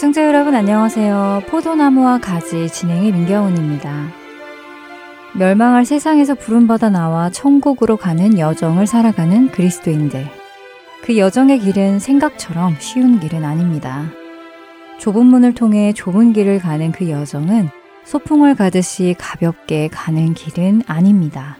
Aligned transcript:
애청자 0.00 0.24
여러분 0.24 0.54
안녕하세요. 0.54 1.42
포도나무와 1.48 2.20
가지 2.20 2.70
진행의 2.70 3.12
민경훈입니다. 3.12 4.08
멸망할 5.34 5.84
세상에서 5.84 6.36
부름받아 6.36 6.88
나와 6.88 7.28
천국으로 7.28 7.98
가는 7.98 8.38
여정을 8.38 8.86
살아가는 8.86 9.50
그리스도인들. 9.50 10.26
그 11.02 11.18
여정의 11.18 11.58
길은 11.58 11.98
생각처럼 11.98 12.76
쉬운 12.78 13.20
길은 13.20 13.44
아닙니다. 13.44 14.10
좁은 14.96 15.26
문을 15.26 15.52
통해 15.52 15.92
좁은 15.92 16.32
길을 16.32 16.60
가는 16.60 16.92
그 16.92 17.10
여정은 17.10 17.68
소풍을 18.04 18.54
가듯이 18.54 19.14
가볍게 19.18 19.88
가는 19.88 20.32
길은 20.32 20.84
아닙니다. 20.86 21.58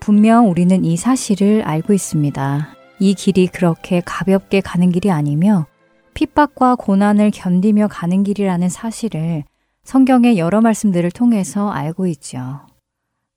분명 0.00 0.48
우리는 0.48 0.86
이 0.86 0.96
사실을 0.96 1.64
알고 1.66 1.92
있습니다. 1.92 2.70
이 2.98 3.12
길이 3.12 3.46
그렇게 3.46 4.00
가볍게 4.02 4.62
가는 4.62 4.90
길이 4.90 5.10
아니며 5.10 5.66
핍박과 6.18 6.74
고난을 6.74 7.30
견디며 7.30 7.86
가는 7.86 8.24
길이라는 8.24 8.68
사실을 8.68 9.44
성경의 9.84 10.36
여러 10.36 10.60
말씀들을 10.60 11.12
통해서 11.12 11.70
알고 11.70 12.08
있죠. 12.08 12.58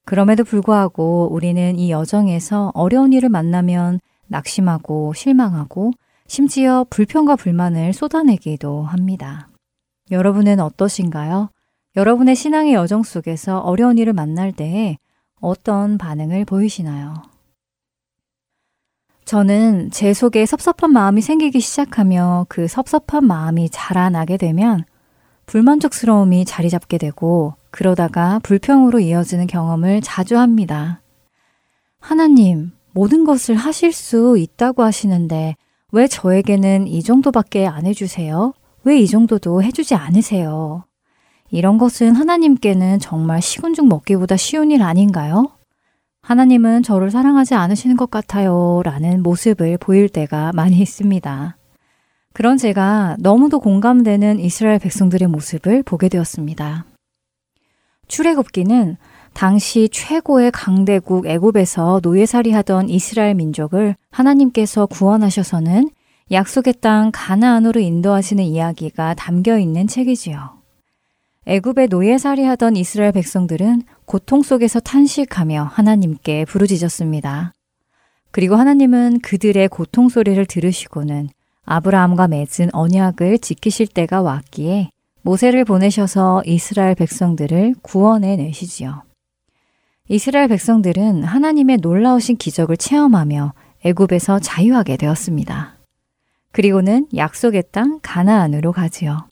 그럼에도 0.04 0.44
불구하고 0.44 1.30
우리는 1.32 1.78
이 1.78 1.92
여정에서 1.92 2.72
어려운 2.74 3.14
일을 3.14 3.30
만나면 3.30 4.00
낙심하고 4.30 5.14
실망하고 5.14 5.92
심지어 6.26 6.84
불평과 6.90 7.36
불만을 7.36 7.94
쏟아내기도 7.94 8.82
합니다. 8.82 9.48
여러분은 10.10 10.60
어떠신가요? 10.60 11.52
여러분의 11.96 12.36
신앙의 12.36 12.74
여정 12.74 13.04
속에서 13.04 13.60
어려운 13.60 14.00
일을 14.00 14.14
만날 14.14 14.52
때에 14.52 14.98
어떤 15.40 16.00
반응을 16.00 16.46
보이시나요? 16.46 17.31
저는 19.32 19.92
제 19.92 20.14
속에 20.14 20.46
섭섭한 20.46 20.92
마음이 20.92 21.22
생기기 21.22 21.62
시작하며 21.62 22.48
그 22.50 22.68
섭섭한 22.68 23.26
마음이 23.26 23.70
자라나게 23.70 24.36
되면 24.36 24.84
불만족스러움이 25.46 26.44
자리 26.44 26.70
잡게 26.70 26.98
되고 26.98 27.54
그러다가 27.70 28.40
불평으로 28.44 29.00
이어지는 29.00 29.48
경험을 29.48 30.02
자주 30.02 30.38
합니다. 30.38 31.00
하나님, 32.02 32.74
모든 32.92 33.24
것을 33.24 33.56
하실 33.56 33.94
수 33.94 34.38
있다고 34.38 34.84
하시는데 34.84 35.56
왜 35.94 36.08
저에게는 36.10 36.88
이 36.90 37.02
정도밖에 37.02 37.68
안 37.68 37.86
해주세요? 37.86 38.54
왜 38.84 39.00
이 39.00 39.08
정도도 39.08 39.64
해주지 39.64 39.96
않으세요? 39.96 40.84
이런 41.52 41.78
것은 41.78 42.16
하나님께는 42.18 43.00
정말 43.00 43.42
시군죽 43.42 43.88
먹기보다 43.88 44.36
쉬운 44.36 44.72
일 44.72 44.82
아닌가요? 44.82 45.52
하나님은 46.22 46.84
저를 46.84 47.10
사랑하지 47.10 47.56
않으시는 47.56 47.98
것 47.98 48.12
같아요. 48.12 48.82
라는 48.84 49.24
모습을 49.24 49.78
보일 49.78 50.08
때가 50.08 50.52
많이 50.54 50.80
있습니다. 50.80 51.58
그런 52.34 52.58
제가 52.58 53.18
너무도 53.20 53.60
공감되는 53.60 54.40
이스라엘 54.40 54.80
백성들의 54.80 55.28
모습을 55.28 55.84
보게 55.84 56.10
되었습니다. 56.10 56.86
출애굽기는 58.08 58.98
당시 59.34 59.90
최고의 59.92 60.52
강대국 60.52 61.26
애굽에서 61.26 62.02
노예살이 62.04 62.52
하던 62.52 62.90
이스라엘 62.90 63.36
민족을 63.36 63.96
하나님께서 64.12 64.86
구원하셔서는 64.86 65.90
약속의 66.32 66.76
땅 66.82 67.12
가나안으로 67.14 67.80
인도하시는 67.80 68.44
이야기가 68.44 69.16
담겨 69.16 69.58
있는 69.58 69.88
책이지요. 69.88 70.61
애굽의 71.48 71.88
노예살이 71.90 72.44
하던 72.44 72.76
이스라엘 72.76 73.12
백성들은 73.14 73.82
고통 74.06 74.44
속에서 74.44 74.80
탄식하며 74.80 75.64
하나님께 75.74 76.46
부르짖었습니다. 76.46 77.54
그리고 78.30 78.56
하나님은 78.56 79.20
그들의 79.22 79.68
고통 79.70 80.08
소리를 80.08 80.44
들으시고는 80.46 81.30
아브라함과 81.66 82.28
맺은 82.28 82.70
언약을 82.74 83.40
지키실 83.40 83.88
때가 83.88 84.22
왔기에 84.22 84.90
모세를 85.24 85.66
보내셔서 85.66 86.44
이스라엘 86.46 86.96
백성들을 86.96 87.76
구원해 87.82 88.36
내시지요. 88.36 89.04
이스라엘 90.10 90.48
백성들은 90.48 91.24
하나님의 91.24 91.78
놀라우신 91.78 92.38
기적을 92.38 92.78
체험하며 92.78 93.54
애굽에서 93.84 94.40
자유하게 94.40 94.98
되었습니다. 94.98 95.78
그리고는 96.52 97.08
약속의 97.16 97.64
땅 97.72 98.00
가나안으로 98.02 98.74
가지요. 98.74 99.31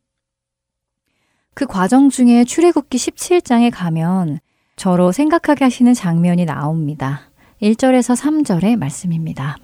그 1.59 1.65
과정 1.65 2.09
중에 2.09 2.45
출애굽기 2.45 2.97
17장에 2.97 3.69
가면 3.69 4.39
저로 4.77 5.11
생각하게 5.11 5.65
하시는 5.65 5.93
장면이 5.93 6.45
나옵니다. 6.45 7.29
1절에서 7.61 8.15
3절의 8.15 8.77
말씀입니다. 8.77 9.57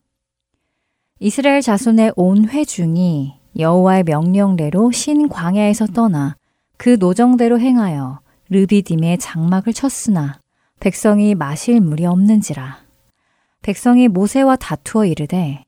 이스라엘 1.22 1.62
자손의 1.62 2.12
온 2.18 2.50
회중이 2.50 3.36
여호와의 3.58 4.04
명령대로 4.04 4.92
신 4.92 5.30
광야에서 5.30 5.88
떠나 5.88 6.36
그 6.76 6.98
노정대로 7.00 7.62
행하여 7.62 8.20
르비딤의 8.50 9.18
장막을 9.20 9.72
쳤으나 9.72 10.42
백성이 10.82 11.34
마실 11.34 11.80
물이 11.80 12.06
없는지라 12.06 12.80
백성이 13.62 14.10
모세와 14.10 14.58
다투어 14.58 15.06
이르되 15.06 15.64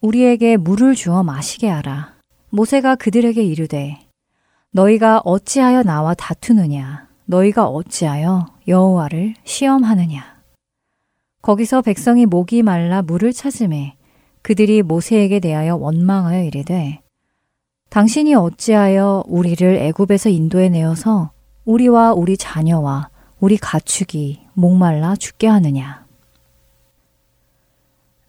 우리에게 0.00 0.56
물을 0.56 0.94
주어 0.94 1.24
마시게 1.24 1.68
하라 1.68 2.14
모세가 2.50 2.94
그들에게 2.94 3.42
이르되 3.42 4.03
너희가 4.74 5.20
어찌하여 5.24 5.84
나와 5.84 6.14
다투느냐? 6.14 7.06
너희가 7.26 7.68
어찌하여 7.68 8.46
여호와를 8.66 9.34
시험하느냐? 9.44 10.24
거기서 11.42 11.82
백성이 11.82 12.26
목이 12.26 12.64
말라 12.64 13.00
물을 13.00 13.32
찾음에 13.32 13.96
그들이 14.42 14.82
모세에게 14.82 15.38
대하여 15.38 15.76
원망하여 15.76 16.42
이르되 16.42 17.02
당신이 17.88 18.34
어찌하여 18.34 19.22
우리를 19.28 19.76
애굽에서 19.76 20.30
인도해 20.30 20.68
내어서 20.70 21.30
우리와 21.64 22.12
우리 22.12 22.36
자녀와 22.36 23.10
우리 23.38 23.56
가축이 23.56 24.40
목말라 24.54 25.14
죽게 25.14 25.46
하느냐? 25.46 26.04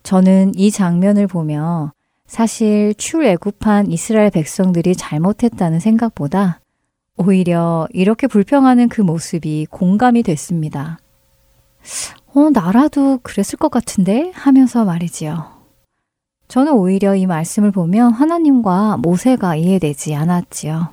저는 0.04 0.54
이 0.54 0.70
장면을 0.70 1.26
보며 1.26 1.95
사실 2.28 2.94
출애굽한 2.96 3.92
이스라엘 3.92 4.30
백성들이 4.32 4.96
잘못했다는 4.96 5.80
생각보다 5.80 6.60
오히려 7.18 7.88
이렇게 7.92 8.28
불평하는 8.28 8.90
그 8.90 9.02
모습이 9.02 9.68
공감이 9.70 10.24
됐습니다. 10.24 11.00
어, 12.34 12.50
나라도 12.52 13.20
그랬을 13.24 13.58
것 13.58 13.70
같은데? 13.70 14.32
하면서 14.34 14.84
말이지요. 14.84 15.56
저는 16.48 16.74
오히려 16.74 17.16
이 17.16 17.26
말씀을 17.26 17.72
보며 17.72 18.08
하나님과 18.08 18.98
모세가 18.98 19.56
이해되지 19.56 20.16
않았지요. 20.16 20.90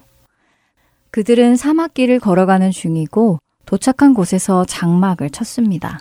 그들은 1.10 1.56
사막길을 1.56 2.20
걸어가는 2.20 2.70
중이고 2.70 3.38
도착한 3.66 4.14
곳에서 4.14 4.64
장막을 4.64 5.30
쳤습니다. 5.30 6.00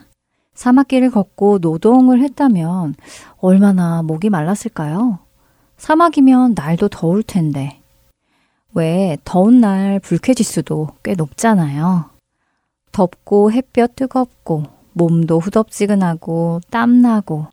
사막길을 0.66 1.10
걷고 1.10 1.58
노동을 1.58 2.22
했다면 2.22 2.94
얼마나 3.40 4.04
목이 4.04 4.30
말랐을까요? 4.30 5.18
사막이면 5.78 6.54
날도 6.56 6.88
더울 6.90 7.24
텐데. 7.24 7.82
왜 8.76 9.18
더운 9.26 9.60
날 9.60 10.00
불쾌지수도 10.00 10.90
꽤 11.02 11.16
높잖아요. 11.16 12.12
덥고 12.92 13.52
햇볕 13.52 13.96
뜨겁고 13.96 14.66
몸도 14.94 15.40
후덥지근하고 15.40 16.62
땀나고 16.70 17.48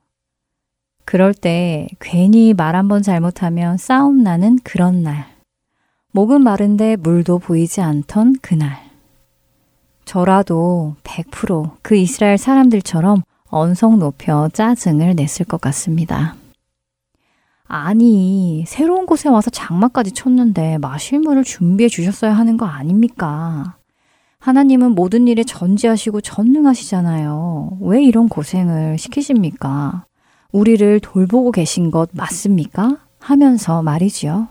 그럴 1.07 1.33
때 1.33 1.89
괜히 2.01 2.53
말 2.53 2.75
한 2.77 2.89
번 2.89 3.03
잘못하면 3.03 3.79
싸움 3.79 4.23
나는 4.23 4.59
그런 4.63 5.03
날. 5.03 5.25
목은 6.13 6.43
마른데 6.43 6.97
물도 6.97 7.39
보이지 7.39 7.81
않던 7.81 8.35
그날. 8.43 8.88
저라도 10.09 10.95
100%그 11.05 11.95
이스라엘 11.95 12.39
사람들처럼 12.39 13.21
언성 13.51 13.99
높여 13.99 14.49
짜증을 14.49 15.15
냈을 15.15 15.45
것 15.45 15.61
같습니다. 15.61 16.35
아니, 17.67 18.65
새로운 18.67 19.05
곳에 19.05 19.29
와서 19.29 19.51
장마까지 19.51 20.13
쳤는데 20.13 20.79
마실 20.79 21.19
물을 21.19 21.45
준비해 21.45 21.91
주셨어야 21.91 22.33
하는 22.33 22.57
거 22.57 22.65
아닙니까? 22.65 23.77
하나님은 24.39 24.95
모든 24.95 25.29
일에 25.29 25.45
전지하시고 25.45 26.23
전능하시잖아요. 26.23 27.77
왜 27.83 28.03
이런 28.03 28.31
고생을 28.31 28.97
시키십니까? 28.97 30.07
우리를 30.53 31.01
돌보고 31.01 31.53
계신 31.53 31.91
것 31.91 32.09
맞습니까? 32.15 32.97
하면서 33.21 33.83
말이지요. 33.83 34.49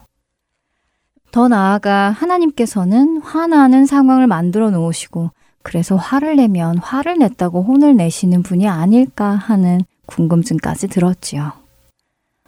더 1.32 1.48
나아가 1.48 2.12
하나님께서는 2.12 3.22
화나는 3.24 3.88
상황을 3.88 4.28
만들어 4.28 4.70
놓으시고 4.70 5.32
그래서 5.68 5.98
화를 5.98 6.38
내면 6.38 6.78
화를 6.78 7.20
냈다고 7.20 7.62
혼을 7.62 7.98
내시는 7.98 8.42
분이 8.42 8.70
아닐까 8.70 9.32
하는 9.36 9.82
궁금증까지 10.06 10.88
들었지요. 10.88 11.52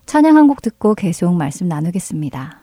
찬양 0.05 0.37
한 0.37 0.47
곡 0.47 0.61
듣고 0.61 0.95
계속 0.95 1.35
말씀 1.35 1.67
나누겠습니다. 1.67 2.58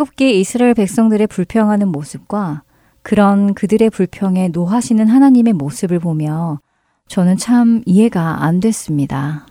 출애굽기 0.00 0.40
이스라엘 0.40 0.72
백성들의 0.74 1.26
불평하는 1.26 1.88
모습과 1.88 2.62
그런 3.02 3.52
그들의 3.54 3.90
불평에 3.90 4.48
노하시는 4.48 5.06
하나님의 5.06 5.52
모습을 5.52 5.98
보며 5.98 6.60
저는 7.08 7.36
참 7.36 7.82
이해가 7.84 8.44
안 8.44 8.60
됐습니다. 8.60 9.46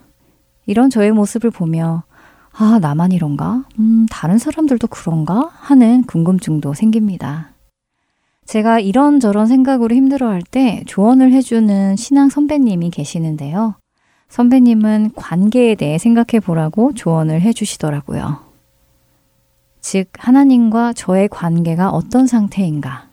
이런 0.65 0.89
저의 0.89 1.11
모습을 1.11 1.51
보며 1.51 2.03
아, 2.51 2.79
나만 2.81 3.11
이런가? 3.11 3.63
음, 3.77 4.07
다른 4.09 4.37
사람들도 4.37 4.87
그런가? 4.87 5.49
하는 5.53 6.03
궁금증도 6.03 6.73
생깁니다. 6.73 7.51
제가 8.45 8.79
이런저런 8.79 9.45
생각으로 9.45 9.95
힘들어할 9.95 10.41
때 10.41 10.83
조언을 10.87 11.31
해주는 11.31 11.95
신앙 11.95 12.29
선배님이 12.29 12.89
계시는데요. 12.89 13.75
선배님은 14.29 15.11
관계에 15.15 15.75
대해 15.75 15.97
생각해 15.97 16.39
보라고 16.43 16.93
조언을 16.95 17.41
해주시더라고요. 17.41 18.48
즉, 19.81 20.09
하나님과 20.17 20.93
저의 20.93 21.27
관계가 21.27 21.89
어떤 21.89 22.27
상태인가, 22.27 23.07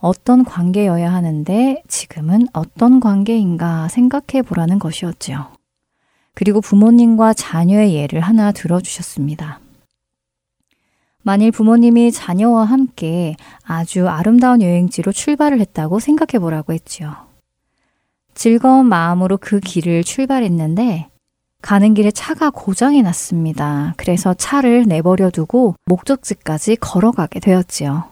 어떤 0.00 0.44
관계여야 0.44 1.12
하는데 1.12 1.82
지금은 1.88 2.46
어떤 2.52 3.00
관계인가 3.00 3.88
생각해 3.88 4.42
보라는 4.42 4.78
것이었지요. 4.78 5.48
그리고 6.34 6.60
부모님과 6.60 7.34
자녀의 7.34 7.94
예를 7.94 8.20
하나 8.20 8.52
들어주셨습니다. 8.52 9.60
만일 11.22 11.50
부모님이 11.50 12.12
자녀와 12.12 12.66
함께 12.66 13.34
아주 13.64 14.06
아름다운 14.08 14.62
여행지로 14.62 15.10
출발을 15.10 15.58
했다고 15.60 15.98
생각해 15.98 16.38
보라고 16.40 16.72
했지요. 16.72 17.16
즐거운 18.34 18.86
마음으로 18.86 19.38
그 19.38 19.58
길을 19.58 20.04
출발했는데 20.04 21.08
가는 21.62 21.94
길에 21.94 22.10
차가 22.10 22.50
고장이 22.50 23.02
났습니다. 23.02 23.94
그래서 23.96 24.34
차를 24.34 24.84
내버려 24.84 25.30
두고 25.30 25.74
목적지까지 25.86 26.76
걸어가게 26.76 27.40
되었지요. 27.40 28.04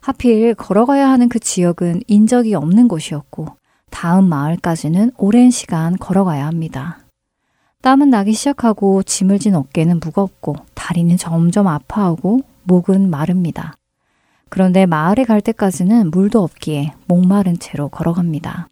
하필 0.00 0.54
걸어가야 0.54 1.08
하는 1.08 1.28
그 1.28 1.38
지역은 1.38 2.02
인적이 2.08 2.54
없는 2.54 2.88
곳이었고 2.88 3.46
다음 3.90 4.28
마을까지는 4.28 5.12
오랜 5.16 5.50
시간 5.50 5.96
걸어가야 5.96 6.46
합니다. 6.46 6.98
땀은 7.82 8.10
나기 8.10 8.32
시작하고 8.32 9.02
짐을 9.02 9.38
진 9.38 9.54
어깨는 9.54 10.00
무겁고 10.00 10.56
다리는 10.74 11.16
점점 11.16 11.68
아파하고 11.68 12.40
목은 12.64 13.10
마릅니다. 13.10 13.74
그런데 14.48 14.86
마을에 14.86 15.24
갈 15.24 15.40
때까지는 15.40 16.10
물도 16.10 16.42
없기에 16.42 16.94
목마른 17.06 17.58
채로 17.58 17.88
걸어갑니다. 17.88 18.68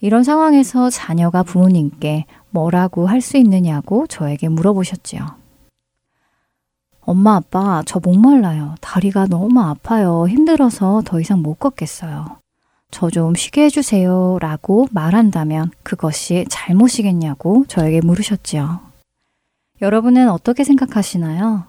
이런 0.00 0.22
상황에서 0.22 0.88
자녀가 0.90 1.42
부모님께 1.42 2.24
뭐라고 2.50 3.06
할 3.06 3.20
수 3.20 3.36
있느냐고 3.36 4.06
저에게 4.06 4.48
물어보셨지요. 4.48 5.26
엄마, 7.02 7.36
아빠, 7.36 7.82
저 7.86 7.98
목말라요. 7.98 8.76
다리가 8.80 9.26
너무 9.26 9.60
아파요. 9.60 10.26
힘들어서 10.28 11.02
더 11.04 11.20
이상 11.20 11.42
못 11.42 11.54
걷겠어요. 11.54 12.38
저 12.90 13.10
좀 13.10 13.34
쉬게 13.34 13.64
해주세요. 13.64 14.38
라고 14.40 14.86
말한다면 14.90 15.70
그것이 15.82 16.44
잘못이겠냐고 16.48 17.64
저에게 17.68 18.00
물으셨지요. 18.00 18.80
여러분은 19.82 20.28
어떻게 20.28 20.64
생각하시나요? 20.64 21.64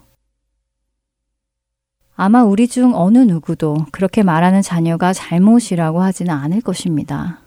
아마 2.15 2.43
우리 2.43 2.67
중 2.67 2.93
어느 2.95 3.19
누구도 3.19 3.85
그렇게 3.91 4.21
말하는 4.21 4.61
자녀가 4.61 5.13
잘못이라고 5.13 6.01
하지는 6.01 6.33
않을 6.33 6.61
것입니다. 6.61 7.39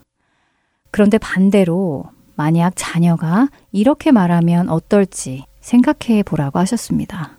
그런데 0.91 1.17
반대로 1.17 2.05
만약 2.35 2.73
자녀가 2.75 3.49
이렇게 3.71 4.11
말하면 4.11 4.69
어떨지 4.69 5.45
생각해 5.61 6.23
보라고 6.23 6.59
하셨습니다. 6.59 7.37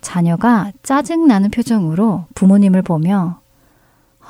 자녀가 0.00 0.72
짜증나는 0.82 1.50
표정으로 1.50 2.26
부모님을 2.34 2.82
보며 2.82 3.40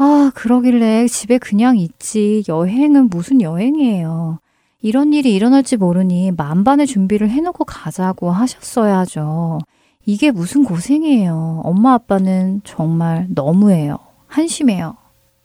아, 0.01 0.31
그러길래 0.35 1.09
집에 1.09 1.39
그냥 1.39 1.77
있지. 1.77 2.45
여행은 2.49 3.09
무슨 3.11 3.43
여행이에요. 3.43 4.39
이런 4.81 5.13
일이 5.13 5.35
일어날지 5.35 5.77
모르니 5.77 6.31
만반의 6.31 6.87
준비를 6.87 7.31
해놓고 7.31 7.65
가자고 7.65 8.31
하셨어야죠. 8.31 9.59
이게 10.07 10.31
무슨 10.31 10.65
고생이에요. 10.65 11.63
엄마 11.65 11.95
아빠는 11.95 12.63
정말 12.65 13.27
너무해요. 13.29 13.99
한심해요. 14.29 14.97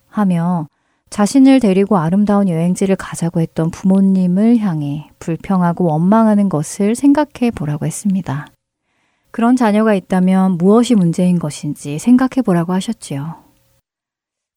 하며 0.08 0.68
자신을 1.14 1.60
데리고 1.60 1.98
아름다운 1.98 2.50
여행지를 2.50 2.96
가자고 2.96 3.40
했던 3.40 3.70
부모님을 3.70 4.58
향해 4.58 5.12
불평하고 5.20 5.84
원망하는 5.84 6.50
것을 6.50 6.96
생각해 6.96 7.52
보라고 7.54 7.86
했습니다. 7.86 8.48
그런 9.30 9.56
자녀가 9.56 9.94
있다면 9.94 10.54
무엇이 10.54 10.96
문제인 10.96 11.38
것인지 11.38 12.00
생각해 12.00 12.42
보라고 12.44 12.74
하셨지요. 12.74 13.36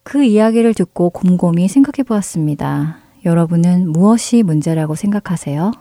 그 0.03 0.25
이야기를 0.25 0.73
듣고 0.73 1.11
곰곰이 1.11 1.69
생각해 1.69 2.05
보았습니다. 2.05 3.01
여러분은 3.27 3.93
무엇이 3.93 4.43
문제라고 4.43 4.95
생각하세요? 4.95 5.73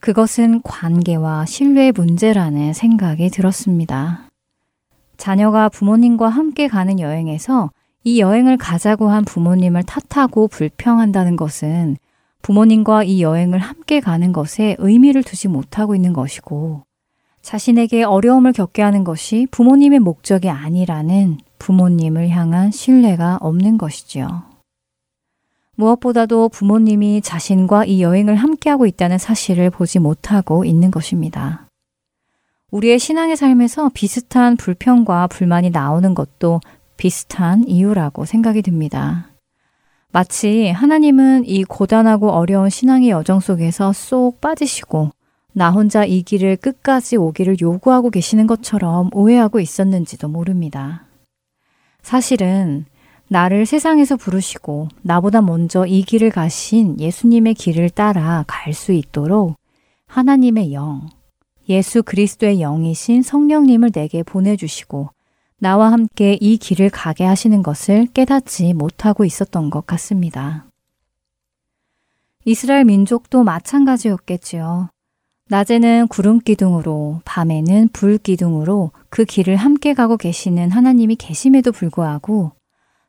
그것은 0.00 0.62
관계와 0.62 1.46
신뢰의 1.46 1.92
문제라는 1.92 2.72
생각이 2.72 3.30
들었습니다. 3.30 4.28
자녀가 5.16 5.68
부모님과 5.68 6.28
함께 6.28 6.66
가는 6.66 6.98
여행에서 6.98 7.70
이 8.04 8.20
여행을 8.20 8.58
가자고 8.58 9.08
한 9.08 9.24
부모님을 9.24 9.82
탓하고 9.84 10.48
불평한다는 10.48 11.36
것은 11.36 11.96
부모님과 12.42 13.04
이 13.04 13.22
여행을 13.22 13.58
함께 13.58 14.00
가는 14.00 14.30
것에 14.30 14.76
의미를 14.78 15.22
두지 15.22 15.48
못하고 15.48 15.94
있는 15.94 16.12
것이고 16.12 16.82
자신에게 17.40 18.02
어려움을 18.02 18.52
겪게 18.52 18.82
하는 18.82 19.04
것이 19.04 19.46
부모님의 19.50 20.00
목적이 20.00 20.50
아니라는 20.50 21.38
부모님을 21.58 22.28
향한 22.28 22.70
신뢰가 22.70 23.38
없는 23.40 23.78
것이지요. 23.78 24.42
무엇보다도 25.76 26.50
부모님이 26.50 27.22
자신과 27.22 27.86
이 27.86 28.02
여행을 28.02 28.36
함께하고 28.36 28.86
있다는 28.86 29.16
사실을 29.16 29.70
보지 29.70 29.98
못하고 29.98 30.64
있는 30.66 30.90
것입니다. 30.90 31.66
우리의 32.70 32.98
신앙의 32.98 33.36
삶에서 33.36 33.90
비슷한 33.94 34.56
불평과 34.56 35.26
불만이 35.28 35.70
나오는 35.70 36.14
것도 36.14 36.60
비슷한 36.96 37.66
이유라고 37.66 38.24
생각이 38.24 38.62
듭니다. 38.62 39.28
마치 40.12 40.68
하나님은 40.70 41.44
이 41.46 41.64
고단하고 41.64 42.30
어려운 42.30 42.70
신앙의 42.70 43.10
여정 43.10 43.40
속에서 43.40 43.92
쏙 43.92 44.40
빠지시고 44.40 45.10
나 45.52 45.70
혼자 45.70 46.04
이 46.04 46.22
길을 46.22 46.56
끝까지 46.56 47.16
오기를 47.16 47.60
요구하고 47.60 48.10
계시는 48.10 48.46
것처럼 48.46 49.10
오해하고 49.12 49.60
있었는지도 49.60 50.28
모릅니다. 50.28 51.06
사실은 52.02 52.84
나를 53.28 53.66
세상에서 53.66 54.16
부르시고 54.16 54.88
나보다 55.02 55.40
먼저 55.40 55.86
이 55.86 56.02
길을 56.02 56.30
가신 56.30 57.00
예수님의 57.00 57.54
길을 57.54 57.90
따라 57.90 58.44
갈 58.46 58.72
수 58.74 58.92
있도록 58.92 59.56
하나님의 60.06 60.74
영, 60.74 61.08
예수 61.68 62.02
그리스도의 62.02 62.58
영이신 62.58 63.22
성령님을 63.22 63.90
내게 63.90 64.22
보내주시고 64.22 65.10
나와 65.64 65.92
함께 65.92 66.36
이 66.42 66.58
길을 66.58 66.90
가게 66.90 67.24
하시는 67.24 67.62
것을 67.62 68.06
깨닫지 68.12 68.74
못하고 68.74 69.24
있었던 69.24 69.70
것 69.70 69.86
같습니다. 69.86 70.66
이스라엘 72.44 72.84
민족도 72.84 73.44
마찬가지였겠지요. 73.44 74.90
낮에는 75.48 76.08
구름 76.08 76.40
기둥으로, 76.40 77.22
밤에는 77.24 77.88
불 77.94 78.18
기둥으로 78.18 78.90
그 79.08 79.24
길을 79.24 79.56
함께 79.56 79.94
가고 79.94 80.18
계시는 80.18 80.70
하나님이 80.70 81.16
계심에도 81.16 81.72
불구하고 81.72 82.52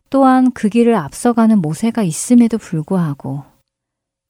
또한 0.10 0.54
그 0.54 0.70
길을 0.70 0.96
앞서가는 0.96 1.60
모세가 1.60 2.04
있음에도 2.04 2.58
불구하고 2.58 3.44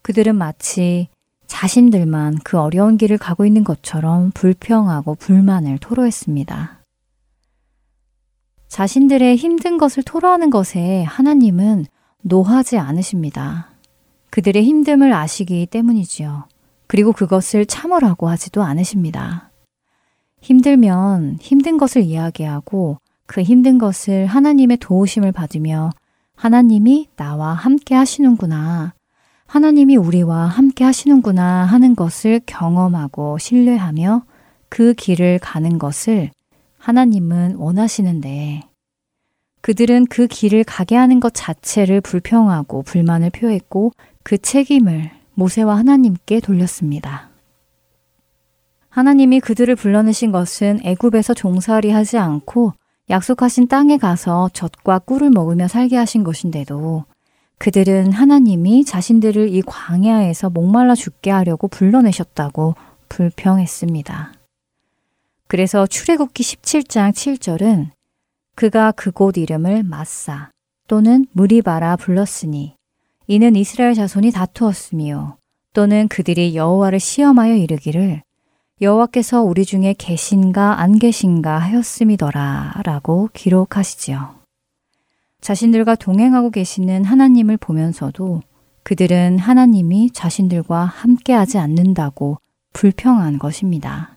그들은 0.01 0.35
마치 0.35 1.09
자신들만 1.45 2.39
그 2.43 2.57
어려운 2.57 2.97
길을 2.97 3.19
가고 3.19 3.45
있는 3.45 3.63
것처럼 3.63 4.31
불평하고 4.33 5.13
불만을 5.13 5.77
토로했습니다. 5.77 6.84
자신들의 8.75 9.37
힘든 9.37 9.77
것을 9.77 10.03
토로하는 10.03 10.49
것에 10.49 11.03
하나님은 11.03 11.85
노하지 12.23 12.77
않으십니다. 12.77 13.69
그들의 14.31 14.67
힘듦을 14.67 15.13
아시기 15.13 15.65
때문이지요. 15.65 16.49
그리고 16.85 17.13
그것을 17.13 17.67
참으라고 17.67 18.27
하지도 18.27 18.63
않으십니다. 18.63 19.49
힘들면 20.41 21.37
힘든 21.39 21.77
것을 21.77 22.01
이야기하고 22.01 22.97
그 23.27 23.41
힘든 23.41 23.77
것을 23.77 24.25
하나님의 24.25 24.75
도우심을 24.81 25.31
받으며 25.31 25.91
하나님이 26.35 27.07
나와 27.15 27.53
함께 27.53 27.95
하시는구나. 27.95 28.93
하나님이 29.47 29.95
우리와 29.95 30.47
함께 30.47 30.83
하시는구나 30.83 31.63
하는 31.63 31.95
것을 31.95 32.41
경험하고 32.45 33.37
신뢰하며 33.37 34.23
그 34.67 34.93
길을 34.95 35.39
가는 35.39 35.79
것을 35.79 36.31
하나님은 36.85 37.55
원하시는데 37.55 38.61
그들은 39.61 40.05
그 40.05 40.27
길을 40.27 40.63
가게 40.63 40.95
하는 40.95 41.19
것 41.19 41.31
자체를 41.33 41.99
불평하고 41.99 42.83
불만을 42.83 43.31
표했고 43.31 43.91
그 44.21 44.37
책임을 44.37 45.09
모세와 45.33 45.77
하나님께 45.79 46.41
돌렸습니다. 46.41 47.31
하나님이 48.89 49.39
그들을 49.39 49.75
불러내신 49.75 50.31
것은 50.31 50.81
애굽에서 50.83 51.33
종살이 51.33 51.89
하지 51.89 52.19
않고 52.19 52.73
약속하신 53.09 53.67
땅에 53.67 53.97
가서 53.97 54.51
젖과 54.53 54.99
꿀을 54.99 55.31
먹으며 55.31 55.67
살게 55.67 55.97
하신 55.97 56.23
것인데도 56.23 57.05
그들은 57.57 58.11
하나님이 58.11 58.85
자신들을 58.85 59.49
이 59.49 59.63
광야에서 59.63 60.51
목말라 60.51 60.93
죽게 60.93 61.31
하려고 61.31 61.67
불러내셨다고 61.67 62.75
불평했습니다. 63.09 64.44
그래서 65.47 65.85
출애굽기 65.85 66.43
17장 66.43 67.11
7절은 67.11 67.89
그가 68.55 68.91
그곳 68.91 69.37
이름을 69.37 69.83
마사 69.83 70.49
또는 70.87 71.25
무리바라 71.33 71.97
불렀으니 71.97 72.75
이는 73.27 73.55
이스라엘 73.55 73.93
자손이 73.93 74.31
다투었으며 74.31 75.37
또는 75.73 76.07
그들이 76.07 76.55
여호와를 76.55 76.99
시험하여 76.99 77.55
이르기를 77.55 78.21
여호와께서 78.81 79.41
우리 79.41 79.65
중에 79.65 79.95
계신가 79.97 80.79
안 80.79 80.99
계신가 80.99 81.57
하였음이더라 81.59 82.81
라고 82.83 83.29
기록하시지요. 83.33 84.35
자신들과 85.41 85.95
동행하고 85.95 86.49
계시는 86.49 87.05
하나님을 87.05 87.57
보면서도 87.57 88.41
그들은 88.83 89.39
하나님이 89.39 90.11
자신들과 90.11 90.85
함께하지 90.85 91.57
않는다고 91.57 92.37
불평한 92.73 93.39
것입니다. 93.39 94.14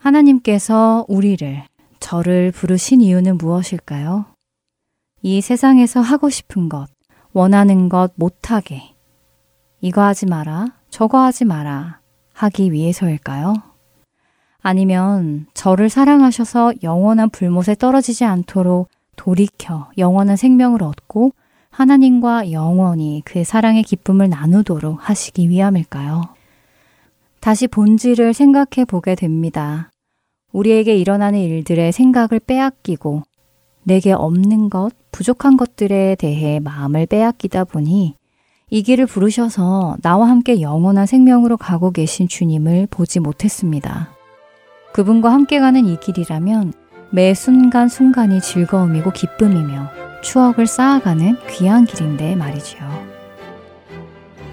하나님께서 0.00 1.04
우리를, 1.08 1.62
저를 2.00 2.52
부르신 2.52 3.02
이유는 3.02 3.36
무엇일까요? 3.36 4.24
이 5.22 5.42
세상에서 5.42 6.00
하고 6.00 6.30
싶은 6.30 6.70
것, 6.70 6.88
원하는 7.32 7.90
것 7.90 8.12
못하게 8.16 8.82
이거 9.82 10.02
하지 10.02 10.24
마라, 10.24 10.68
저거 10.88 11.20
하지 11.20 11.44
마라 11.44 12.00
하기 12.32 12.72
위해서일까요? 12.72 13.54
아니면 14.62 15.46
저를 15.52 15.90
사랑하셔서 15.90 16.74
영원한 16.82 17.28
불못에 17.28 17.74
떨어지지 17.78 18.24
않도록 18.24 18.88
돌이켜 19.16 19.90
영원한 19.98 20.36
생명을 20.36 20.82
얻고 20.82 21.32
하나님과 21.68 22.52
영원히 22.52 23.20
그의 23.26 23.44
사랑의 23.44 23.82
기쁨을 23.82 24.30
나누도록 24.30 24.98
하시기 25.08 25.48
위함일까요? 25.50 26.39
다시 27.40 27.66
본질을 27.66 28.34
생각해 28.34 28.84
보게 28.86 29.14
됩니다. 29.14 29.90
우리에게 30.52 30.96
일어나는 30.96 31.38
일들의 31.38 31.90
생각을 31.92 32.40
빼앗기고 32.46 33.22
내게 33.82 34.12
없는 34.12 34.68
것, 34.68 34.90
부족한 35.10 35.56
것들에 35.56 36.16
대해 36.16 36.60
마음을 36.60 37.06
빼앗기다 37.06 37.64
보니 37.64 38.14
이 38.68 38.82
길을 38.82 39.06
부르셔서 39.06 39.96
나와 40.02 40.28
함께 40.28 40.60
영원한 40.60 41.06
생명으로 41.06 41.56
가고 41.56 41.90
계신 41.90 42.28
주님을 42.28 42.88
보지 42.90 43.20
못했습니다. 43.20 44.10
그분과 44.92 45.32
함께 45.32 45.58
가는 45.60 45.86
이 45.86 45.98
길이라면 45.98 46.72
매 47.10 47.34
순간순간이 47.34 48.40
즐거움이고 48.40 49.12
기쁨이며 49.12 49.88
추억을 50.22 50.66
쌓아가는 50.66 51.36
귀한 51.48 51.86
길인데 51.86 52.36
말이지요. 52.36 52.80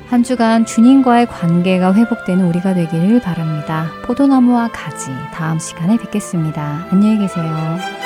한 0.09 0.23
주간 0.23 0.65
주님과의 0.65 1.25
관계가 1.27 1.93
회복되는 1.93 2.45
우리가 2.45 2.73
되기를 2.73 3.21
바랍니다. 3.21 3.87
포도나무와 4.05 4.69
가지 4.69 5.11
다음 5.33 5.59
시간에 5.59 5.97
뵙겠습니다. 5.97 6.87
안녕히 6.91 7.19
계세요. 7.19 7.96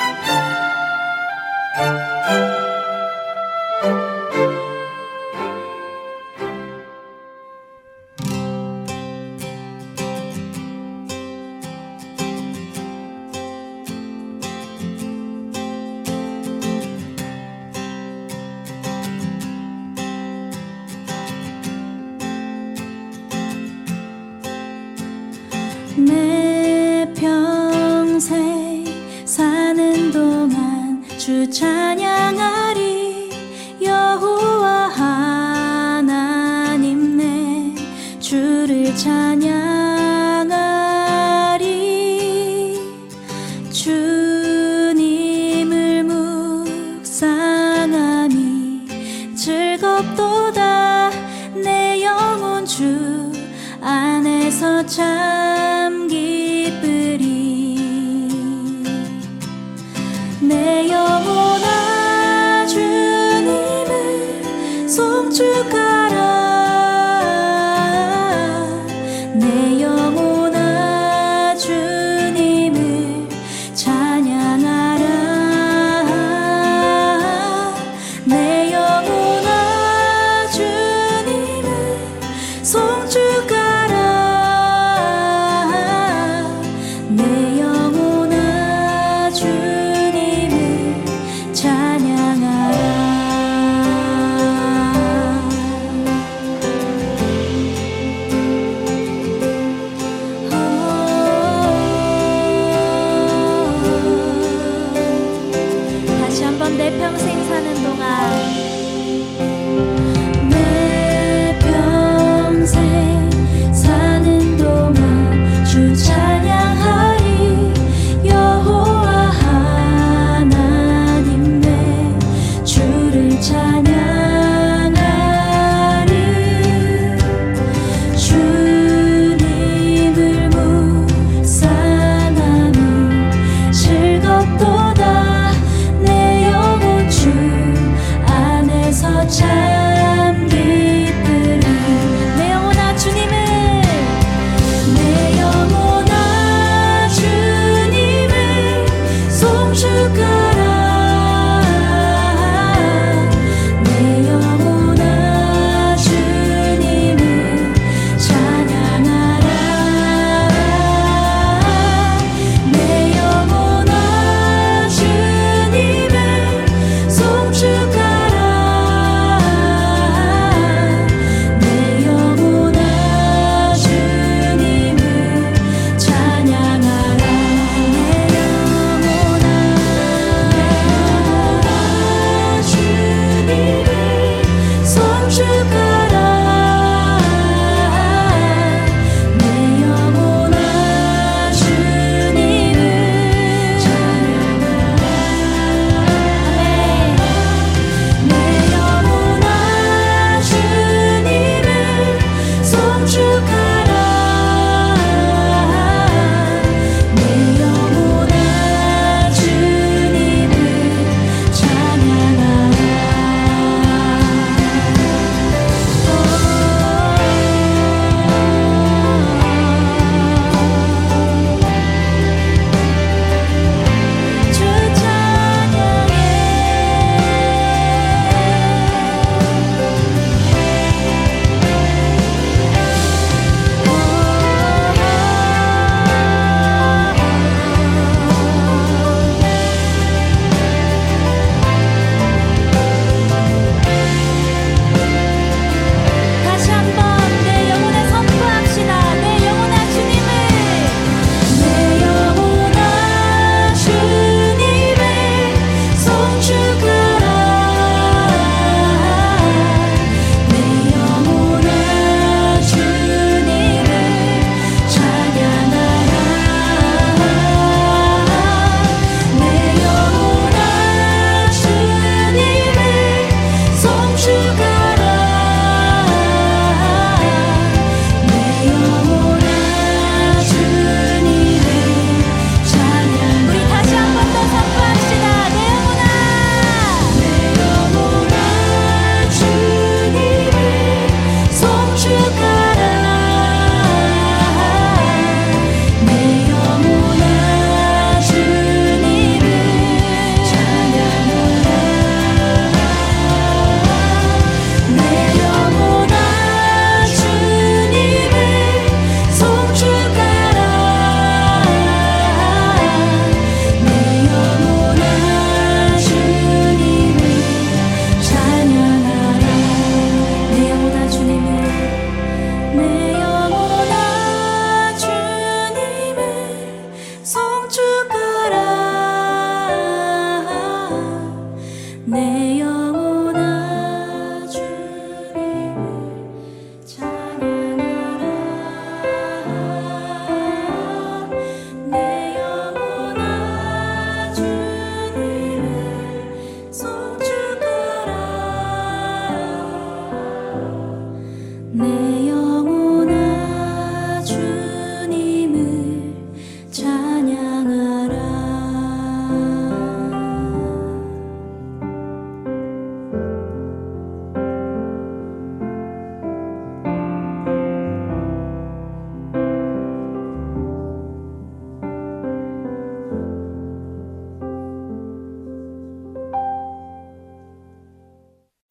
去。 89.42 89.71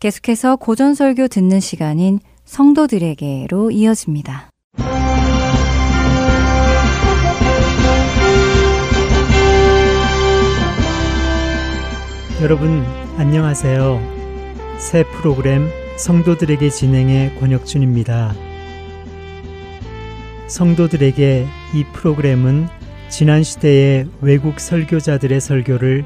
계속해서 0.01 0.55
고전설교 0.55 1.27
듣는 1.27 1.59
시간인 1.59 2.19
성도들에게로 2.43 3.69
이어집니다. 3.69 4.49
여러분 12.41 12.83
안녕하세요. 13.17 14.01
새 14.79 15.03
프로그램 15.03 15.69
성도들에게 15.97 16.67
진행의 16.71 17.35
권혁준입니다. 17.35 18.33
성도들에게 20.47 21.45
이 21.75 21.83
프로그램은 21.93 22.67
지난 23.09 23.43
시대의 23.43 24.09
외국 24.21 24.59
설교자들의 24.59 25.39
설교를 25.39 26.05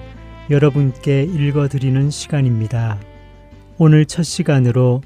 여러분께 0.50 1.24
읽어드리는 1.24 2.10
시간입니다. 2.10 3.00
오늘 3.78 4.06
첫 4.06 4.24
시간으로 4.24 5.02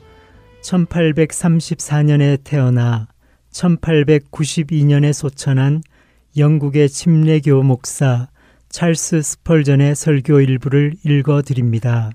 1834년에 0.62 2.44
태어나 2.44 3.08
1892년에 3.52 5.12
소천한 5.12 5.82
영국의 6.38 6.88
침례교 6.90 7.64
목사 7.64 8.28
찰스 8.70 9.24
스펄전의 9.24 9.96
설교 9.96 10.42
일부를 10.42 10.94
읽어 11.04 11.42
드립니다. 11.42 12.12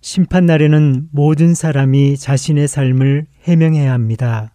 심판날에는 0.00 1.08
모든 1.10 1.54
사람이 1.54 2.18
자신의 2.18 2.68
삶을 2.68 3.26
해명해야 3.42 3.92
합니다. 3.92 4.54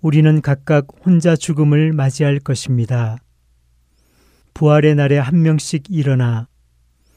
우리는 0.00 0.40
각각 0.42 0.88
혼자 1.06 1.36
죽음을 1.36 1.92
맞이할 1.92 2.40
것입니다. 2.40 3.18
부활의 4.54 4.96
날에 4.96 5.18
한 5.18 5.42
명씩 5.42 5.84
일어나 5.88 6.48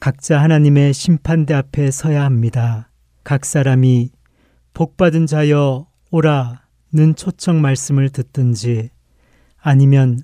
각자 0.02 0.42
하나님의 0.42 0.94
심판대 0.94 1.54
앞에 1.54 1.92
서야 1.92 2.24
합니다. 2.24 2.90
각 3.22 3.44
사람이 3.44 4.10
복받은 4.74 5.26
자여 5.26 5.86
오라는 6.10 7.14
초청 7.14 7.60
말씀을 7.60 8.08
듣든지 8.08 8.90
아니면 9.60 10.18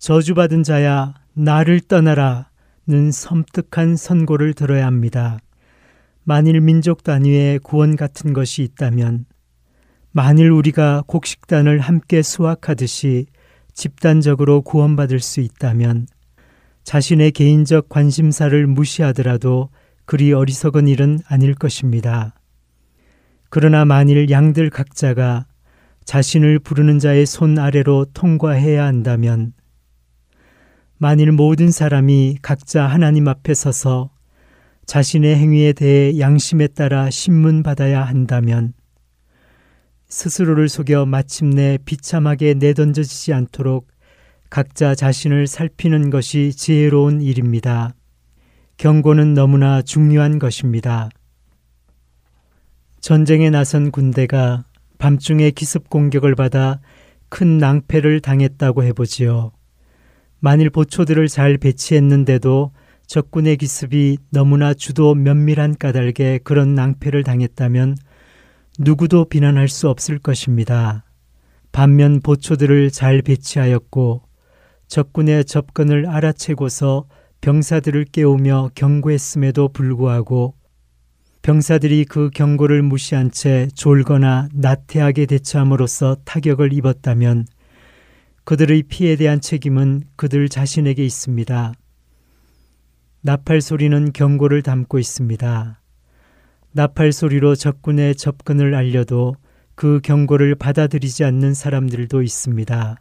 저주받은 0.00 0.64
자야 0.64 1.14
나를 1.34 1.82
떠나라는 1.82 3.12
섬뜩한 3.12 3.94
선고를 3.94 4.54
들어야 4.54 4.86
합니다. 4.86 5.38
만일 6.24 6.60
민족 6.60 7.04
단위의 7.04 7.60
구원 7.60 7.94
같은 7.94 8.32
것이 8.32 8.64
있다면 8.64 9.26
만일 10.10 10.50
우리가 10.50 11.04
곡식단을 11.06 11.78
함께 11.78 12.22
수확하듯이 12.22 13.26
집단적으로 13.72 14.62
구원받을 14.62 15.20
수 15.20 15.40
있다면 15.40 16.08
자신의 16.84 17.32
개인적 17.32 17.88
관심사를 17.88 18.66
무시하더라도 18.66 19.70
그리 20.04 20.32
어리석은 20.32 20.88
일은 20.88 21.20
아닐 21.26 21.54
것입니다. 21.54 22.34
그러나 23.50 23.84
만일 23.84 24.30
양들 24.30 24.70
각자가 24.70 25.46
자신을 26.04 26.58
부르는 26.58 26.98
자의 26.98 27.26
손 27.26 27.58
아래로 27.58 28.06
통과해야 28.14 28.84
한다면 28.84 29.52
만일 30.98 31.32
모든 31.32 31.70
사람이 31.70 32.38
각자 32.42 32.86
하나님 32.86 33.28
앞에 33.28 33.54
서서 33.54 34.10
자신의 34.86 35.36
행위에 35.36 35.72
대해 35.72 36.18
양심에 36.18 36.68
따라 36.68 37.08
신문받아야 37.10 38.02
한다면 38.02 38.72
스스로를 40.08 40.68
속여 40.68 41.06
마침내 41.06 41.78
비참하게 41.84 42.54
내던져지지 42.54 43.32
않도록 43.32 43.88
각자 44.52 44.94
자신을 44.94 45.46
살피는 45.46 46.10
것이 46.10 46.52
지혜로운 46.52 47.22
일입니다. 47.22 47.94
경고는 48.76 49.32
너무나 49.32 49.80
중요한 49.80 50.38
것입니다. 50.38 51.08
전쟁에 53.00 53.48
나선 53.48 53.90
군대가 53.90 54.66
밤중에 54.98 55.52
기습 55.52 55.88
공격을 55.88 56.34
받아 56.34 56.80
큰 57.30 57.56
낭패를 57.56 58.20
당했다고 58.20 58.84
해보지요. 58.84 59.52
만일 60.38 60.68
보초들을 60.68 61.28
잘 61.28 61.56
배치했는데도 61.56 62.72
적군의 63.06 63.56
기습이 63.56 64.18
너무나 64.28 64.74
주도 64.74 65.14
면밀한 65.14 65.78
까닭에 65.78 66.40
그런 66.44 66.74
낭패를 66.74 67.24
당했다면 67.24 67.96
누구도 68.78 69.24
비난할 69.24 69.68
수 69.68 69.88
없을 69.88 70.18
것입니다. 70.18 71.06
반면 71.72 72.20
보초들을 72.20 72.90
잘 72.90 73.22
배치하였고 73.22 74.30
적군의 74.92 75.46
접근을 75.46 76.06
알아채고서 76.06 77.06
병사들을 77.40 78.04
깨우며 78.12 78.72
경고했음에도 78.74 79.68
불구하고 79.68 80.54
병사들이 81.40 82.04
그 82.04 82.28
경고를 82.28 82.82
무시한 82.82 83.30
채 83.30 83.68
졸거나 83.74 84.48
나태하게 84.52 85.24
대처함으로써 85.24 86.18
타격을 86.26 86.74
입었다면 86.74 87.46
그들의 88.44 88.82
피해에 88.82 89.16
대한 89.16 89.40
책임은 89.40 90.02
그들 90.16 90.50
자신에게 90.50 91.02
있습니다. 91.02 91.72
나팔 93.22 93.62
소리는 93.62 94.12
경고를 94.12 94.60
담고 94.60 94.98
있습니다. 94.98 95.80
나팔 96.72 97.12
소리로 97.12 97.54
적군의 97.54 98.16
접근을 98.16 98.74
알려도 98.74 99.36
그 99.74 100.00
경고를 100.04 100.54
받아들이지 100.54 101.24
않는 101.24 101.54
사람들도 101.54 102.20
있습니다. 102.20 102.98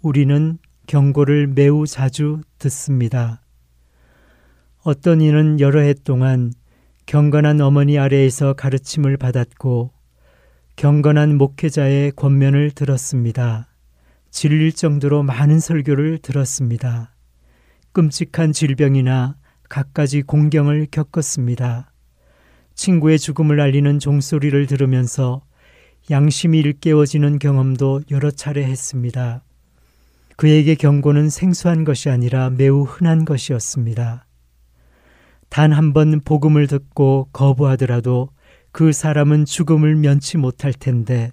우리는 0.00 0.58
경고를 0.86 1.48
매우 1.48 1.86
자주 1.86 2.40
듣습니다. 2.58 3.42
어떤 4.84 5.20
이는 5.20 5.58
여러 5.58 5.80
해 5.80 5.92
동안 5.92 6.52
경건한 7.06 7.60
어머니 7.60 7.98
아래에서 7.98 8.52
가르침을 8.52 9.16
받았고 9.16 9.90
경건한 10.76 11.36
목회자의 11.36 12.12
권면을 12.12 12.70
들었습니다. 12.70 13.66
질릴 14.30 14.72
정도로 14.72 15.24
많은 15.24 15.58
설교를 15.58 16.18
들었습니다. 16.18 17.14
끔찍한 17.92 18.52
질병이나 18.52 19.36
갖가지 19.68 20.22
공경을 20.22 20.86
겪었습니다. 20.92 21.92
친구의 22.76 23.18
죽음을 23.18 23.60
알리는 23.60 23.98
종소리를 23.98 24.66
들으면서 24.68 25.42
양심이 26.08 26.60
일깨워지는 26.60 27.40
경험도 27.40 28.02
여러 28.12 28.30
차례 28.30 28.62
했습니다. 28.64 29.42
그에게 30.38 30.76
경고는 30.76 31.30
생소한 31.30 31.82
것이 31.82 32.10
아니라 32.10 32.48
매우 32.50 32.84
흔한 32.84 33.24
것이었습니다. 33.24 34.24
단 35.48 35.72
한 35.72 35.92
번 35.92 36.20
복음을 36.20 36.68
듣고 36.68 37.28
거부하더라도 37.32 38.28
그 38.70 38.92
사람은 38.92 39.46
죽음을 39.46 39.96
면치 39.96 40.38
못할 40.38 40.72
텐데 40.72 41.32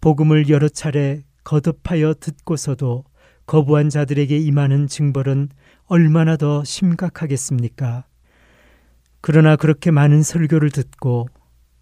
복음을 0.00 0.48
여러 0.48 0.70
차례 0.70 1.24
거듭하여 1.44 2.14
듣고서도 2.20 3.04
거부한 3.44 3.90
자들에게 3.90 4.34
임하는 4.34 4.86
징벌은 4.86 5.50
얼마나 5.84 6.38
더 6.38 6.64
심각하겠습니까? 6.64 8.06
그러나 9.20 9.56
그렇게 9.56 9.90
많은 9.90 10.22
설교를 10.22 10.70
듣고 10.70 11.28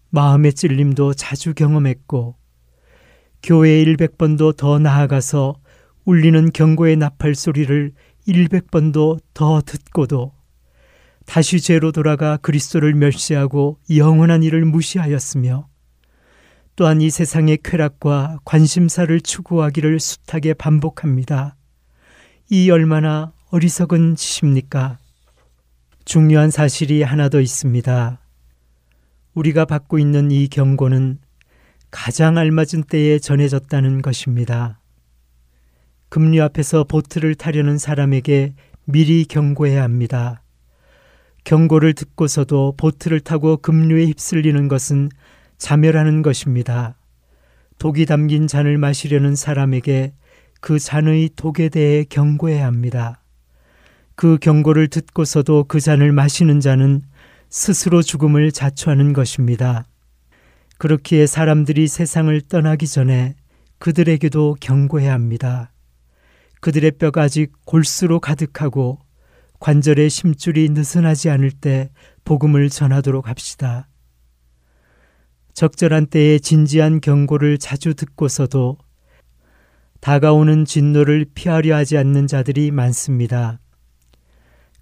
마음의 0.09 0.51
찔림도 0.51 1.13
자주 1.13 1.53
경험했고 1.53 2.35
교회 3.41 3.69
100번도 3.95 4.57
더 4.57 4.79
나아가서 4.79 5.55
울리는 6.05 6.51
경고의 6.51 6.97
나팔 6.97 7.35
소리를 7.35 7.91
100번도 8.47 9.19
더 9.33 9.61
듣고도 9.61 10.33
다시 11.25 11.59
죄로 11.59 11.91
돌아가 11.91 12.37
그리스도를 12.37 12.93
멸시하고 12.95 13.79
영원한 13.95 14.43
일을 14.43 14.65
무시하였으며 14.65 15.67
또한 16.75 17.01
이 17.01 17.09
세상의 17.09 17.59
쾌락과 17.63 18.39
관심사를 18.45 19.19
추구하기를 19.19 19.99
숱하게 19.99 20.53
반복합니다. 20.53 21.55
이 22.49 22.71
얼마나 22.71 23.33
어리석은 23.51 24.15
짓입니까? 24.15 24.97
중요한 26.05 26.49
사실이 26.49 27.03
하나 27.03 27.29
더 27.29 27.41
있습니다. 27.41 28.19
우리가 29.33 29.65
받고 29.65 29.99
있는 29.99 30.31
이 30.31 30.47
경고는 30.47 31.19
가장 31.91 32.37
알맞은 32.37 32.85
때에 32.87 33.19
전해졌다는 33.19 34.01
것입니다. 34.01 34.78
급류 36.09 36.41
앞에서 36.43 36.83
보트를 36.83 37.35
타려는 37.35 37.77
사람에게 37.77 38.53
미리 38.85 39.25
경고해야 39.25 39.83
합니다. 39.83 40.41
경고를 41.43 41.93
듣고서도 41.93 42.73
보트를 42.77 43.19
타고 43.19 43.57
급류에 43.57 44.05
휩쓸리는 44.05 44.67
것은 44.67 45.09
자멸하는 45.57 46.21
것입니다. 46.21 46.95
독이 47.77 48.05
담긴 48.05 48.47
잔을 48.47 48.77
마시려는 48.77 49.35
사람에게 49.35 50.13
그 50.61 50.79
잔의 50.79 51.29
독에 51.35 51.69
대해 51.69 52.03
경고해야 52.03 52.65
합니다. 52.65 53.21
그 54.15 54.37
경고를 54.37 54.89
듣고서도 54.89 55.65
그 55.67 55.79
잔을 55.79 56.11
마시는 56.11 56.59
자는 56.59 57.01
스스로 57.49 58.01
죽음을 58.01 58.51
자초하는 58.51 59.13
것입니다. 59.13 59.85
그렇기에 60.77 61.25
사람들이 61.25 61.87
세상을 61.87 62.41
떠나기 62.49 62.87
전에 62.87 63.35
그들에게도 63.77 64.57
경고해야 64.59 65.13
합니다. 65.13 65.71
그들의 66.59 66.91
뼈가 66.91 67.23
아직 67.23 67.51
골수로 67.65 68.19
가득하고 68.19 68.99
관절의 69.59 70.09
심줄이 70.09 70.69
느슨하지 70.69 71.29
않을 71.29 71.51
때 71.51 71.89
복음을 72.23 72.69
전하도록 72.69 73.27
합시다. 73.27 73.87
적절한 75.53 76.07
때에 76.07 76.39
진지한 76.39 77.01
경고를 77.01 77.57
자주 77.57 77.93
듣고서도 77.93 78.77
다가오는 79.99 80.63
진노를 80.63 81.25
피하려 81.33 81.75
하지 81.75 81.97
않는 81.97 82.27
자들이 82.27 82.71
많습니다. 82.71 83.59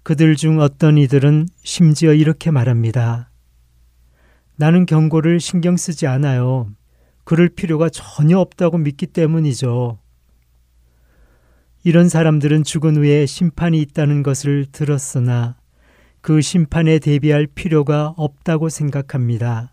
그들 0.04 0.36
중 0.36 0.60
어떤 0.60 0.96
이들은 0.96 1.48
심지어 1.64 2.12
이렇게 2.14 2.50
말합니다. 2.50 3.30
나는 4.56 4.86
경고를 4.86 5.40
신경 5.40 5.76
쓰지 5.76 6.06
않아요. 6.06 6.70
그럴 7.24 7.48
필요가 7.48 7.88
전혀 7.88 8.38
없다고 8.38 8.78
믿기 8.78 9.06
때문이죠. 9.06 9.98
이런 11.84 12.08
사람들은 12.08 12.64
죽은 12.64 12.96
후에 12.96 13.26
심판이 13.26 13.80
있다는 13.80 14.22
것을 14.22 14.66
들었으나 14.72 15.56
그 16.20 16.40
심판에 16.40 16.98
대비할 16.98 17.46
필요가 17.46 18.14
없다고 18.16 18.68
생각합니다. 18.68 19.72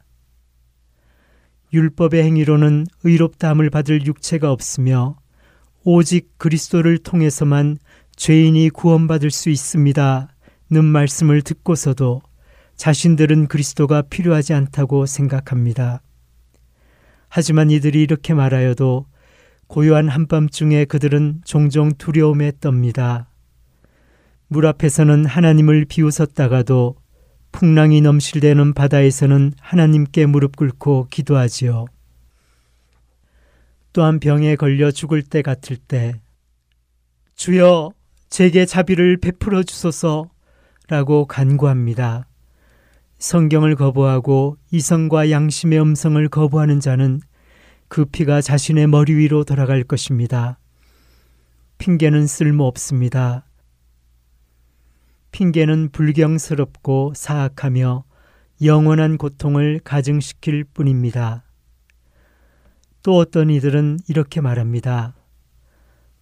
율법의 1.73 2.23
행위로는 2.23 2.85
의롭다함을 3.03 3.69
받을 3.69 4.05
육체가 4.05 4.51
없으며 4.51 5.17
오직 5.83 6.37
그리스도를 6.37 6.99
통해서만 6.99 7.77
죄인이 8.15 8.69
구원받을 8.69 9.31
수 9.31 9.49
있습니다. 9.49 10.29
는 10.71 10.83
말씀을 10.83 11.43
듣고서도 11.43 12.21
자신들은 12.75 13.47
그리스도가 13.47 14.01
필요하지 14.01 14.53
않다고 14.53 15.05
생각합니다. 15.05 16.01
하지만 17.29 17.69
이들이 17.69 18.01
이렇게 18.01 18.33
말하여도 18.33 19.05
고요한 19.75 20.07
한밤중에 20.07 20.85
그들은 20.85 21.41
종종 21.43 21.91
두려움에 21.97 22.51
떱니다. 22.61 23.25
물 24.47 24.67
앞에서는 24.67 25.25
하나님을 25.25 25.83
비웃었다가도 25.83 26.95
풍랑이 27.51 27.99
넘실대는 27.99 28.73
바다에서는 28.73 29.51
하나님께 29.59 30.27
무릎 30.27 30.55
꿇고 30.55 31.07
기도하지요. 31.11 31.87
또한 33.91 34.21
병에 34.21 34.55
걸려 34.55 34.91
죽을 34.91 35.21
때 35.21 35.41
같을 35.41 35.75
때 35.75 36.21
주여 37.35 37.91
제게 38.29 38.65
자비를 38.65 39.17
베풀어 39.17 39.63
주소서 39.63 40.29
라고 40.87 41.25
간구합니다. 41.25 42.29
성경을 43.19 43.75
거부하고 43.75 44.55
이성과 44.71 45.31
양심의 45.31 45.81
음성을 45.81 46.25
거부하는 46.29 46.79
자는 46.79 47.19
그 47.87 48.05
피가 48.05 48.41
자신의 48.41 48.87
머리 48.87 49.15
위로 49.15 49.43
돌아갈 49.43 49.83
것입니다. 49.83 50.57
핑계는 51.77 52.27
쓸모 52.27 52.65
없습니다. 52.65 53.45
핑계는 55.31 55.89
불경스럽고 55.91 57.13
사악하며 57.15 58.05
영원한 58.63 59.17
고통을 59.17 59.81
가증시킬 59.83 60.63
뿐입니다. 60.63 61.43
또 63.03 63.17
어떤 63.17 63.49
이들은 63.49 63.99
이렇게 64.07 64.41
말합니다. 64.41 65.13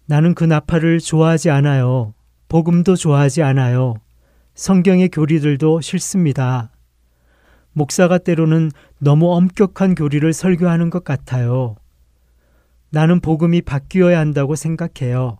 나는 0.06 0.34
그 0.34 0.44
나팔을 0.44 0.98
좋아하지 0.98 1.48
않아요. 1.50 2.12
복음도 2.48 2.96
좋아하지 2.96 3.42
않아요. 3.42 3.94
성경의 4.54 5.08
교리들도 5.08 5.80
싫습니다. 5.80 6.73
목사가 7.74 8.18
때로는 8.18 8.70
너무 8.98 9.34
엄격한 9.34 9.94
교리를 9.94 10.32
설교하는 10.32 10.90
것 10.90 11.04
같아요. 11.04 11.76
나는 12.90 13.20
복음이 13.20 13.62
바뀌어야 13.62 14.18
한다고 14.18 14.54
생각해요. 14.54 15.38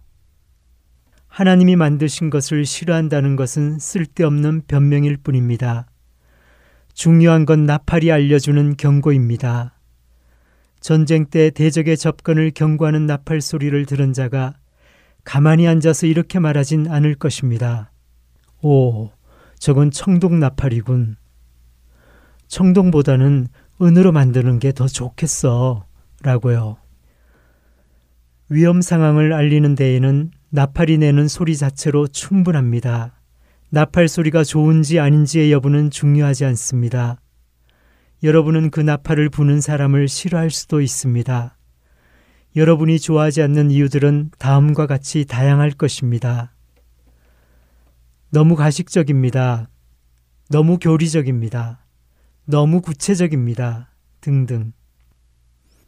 하나님이 1.29 1.77
만드신 1.77 2.31
것을 2.31 2.65
싫어한다는 2.65 3.37
것은 3.37 3.79
쓸데없는 3.79 4.63
변명일 4.69 5.17
뿐입니다. 5.17 5.87
중요한 6.93 7.45
건 7.45 7.65
나팔이 7.65 8.13
알려주는 8.13 8.77
경고입니다. 8.77 9.79
전쟁 10.81 11.27
때 11.27 11.51
대적의 11.51 11.97
접근을 11.97 12.51
경고하는 12.51 13.07
나팔 13.07 13.41
소리를 13.41 13.87
들은 13.87 14.13
자가 14.13 14.55
가만히 15.25 15.67
앉아서 15.67 16.07
이렇게 16.07 16.39
말하진 16.39 16.89
않을 16.89 17.15
것입니다. 17.15 17.91
오, 18.63 19.11
저건 19.59 19.91
청동 19.91 20.39
나팔이군. 20.39 21.17
청동보다는 22.55 23.49
은으로 23.83 24.13
만드는 24.13 24.61
게 24.61 24.71
더 24.71 24.87
좋겠어. 24.87 25.87
라고요. 26.23 26.77
위험 28.49 28.81
상황을 28.81 29.33
알리는 29.33 29.75
데에는 29.75 30.31
나팔이 30.51 30.99
내는 30.99 31.27
소리 31.27 31.57
자체로 31.57 32.07
충분합니다. 32.07 33.21
나팔 33.71 34.07
소리가 34.07 34.45
좋은지 34.45 35.01
아닌지의 35.01 35.51
여부는 35.51 35.91
중요하지 35.91 36.45
않습니다. 36.45 37.21
여러분은 38.23 38.71
그 38.71 38.79
나팔을 38.79 39.31
부는 39.31 39.61
사람을 39.61 40.07
싫어할 40.07 40.51
수도 40.51 40.81
있습니다. 40.81 41.57
여러분이 42.55 43.01
좋아하지 43.01 43.43
않는 43.43 43.73
이유들은 43.73 44.31
다음과 44.39 44.87
같이 44.87 45.25
다양할 45.25 45.73
것입니다. 45.73 46.55
너무 48.31 48.55
가식적입니다. 48.55 49.69
너무 50.51 50.79
교리적입니다. 50.79 51.84
너무 52.47 52.83
구체적입니다. 52.83 53.91
등등. 54.21 54.73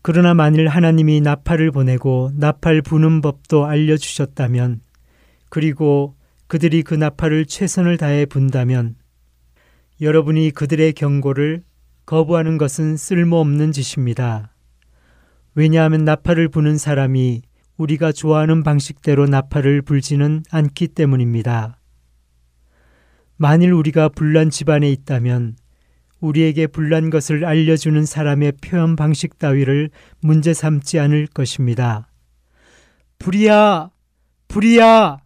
그러나 0.00 0.32
만일 0.32 0.68
하나님이 0.68 1.20
나팔을 1.20 1.70
보내고 1.70 2.30
나팔 2.34 2.80
부는 2.80 3.20
법도 3.20 3.66
알려주셨다면, 3.66 4.80
그리고 5.50 6.16
그들이 6.46 6.82
그 6.82 6.94
나팔을 6.94 7.46
최선을 7.46 7.98
다해 7.98 8.24
분다면, 8.24 8.96
여러분이 10.00 10.50
그들의 10.52 10.92
경고를 10.94 11.62
거부하는 12.06 12.56
것은 12.56 12.96
쓸모없는 12.96 13.72
짓입니다. 13.72 14.54
왜냐하면 15.54 16.04
나팔을 16.04 16.48
부는 16.48 16.78
사람이 16.78 17.42
우리가 17.76 18.12
좋아하는 18.12 18.62
방식대로 18.62 19.26
나팔을 19.26 19.82
불지는 19.82 20.44
않기 20.50 20.88
때문입니다. 20.88 21.78
만일 23.36 23.72
우리가 23.72 24.08
불난 24.08 24.48
집안에 24.48 24.90
있다면 24.90 25.56
우리에게 26.26 26.66
불난 26.66 27.10
것을 27.10 27.44
알려주는 27.44 28.04
사람의 28.04 28.52
표현 28.60 28.96
방식 28.96 29.38
따위를 29.38 29.90
문제 30.20 30.52
삼지 30.52 30.98
않을 30.98 31.26
것입니다. 31.28 32.08
불이야! 33.18 33.90
불이야! 34.48 35.18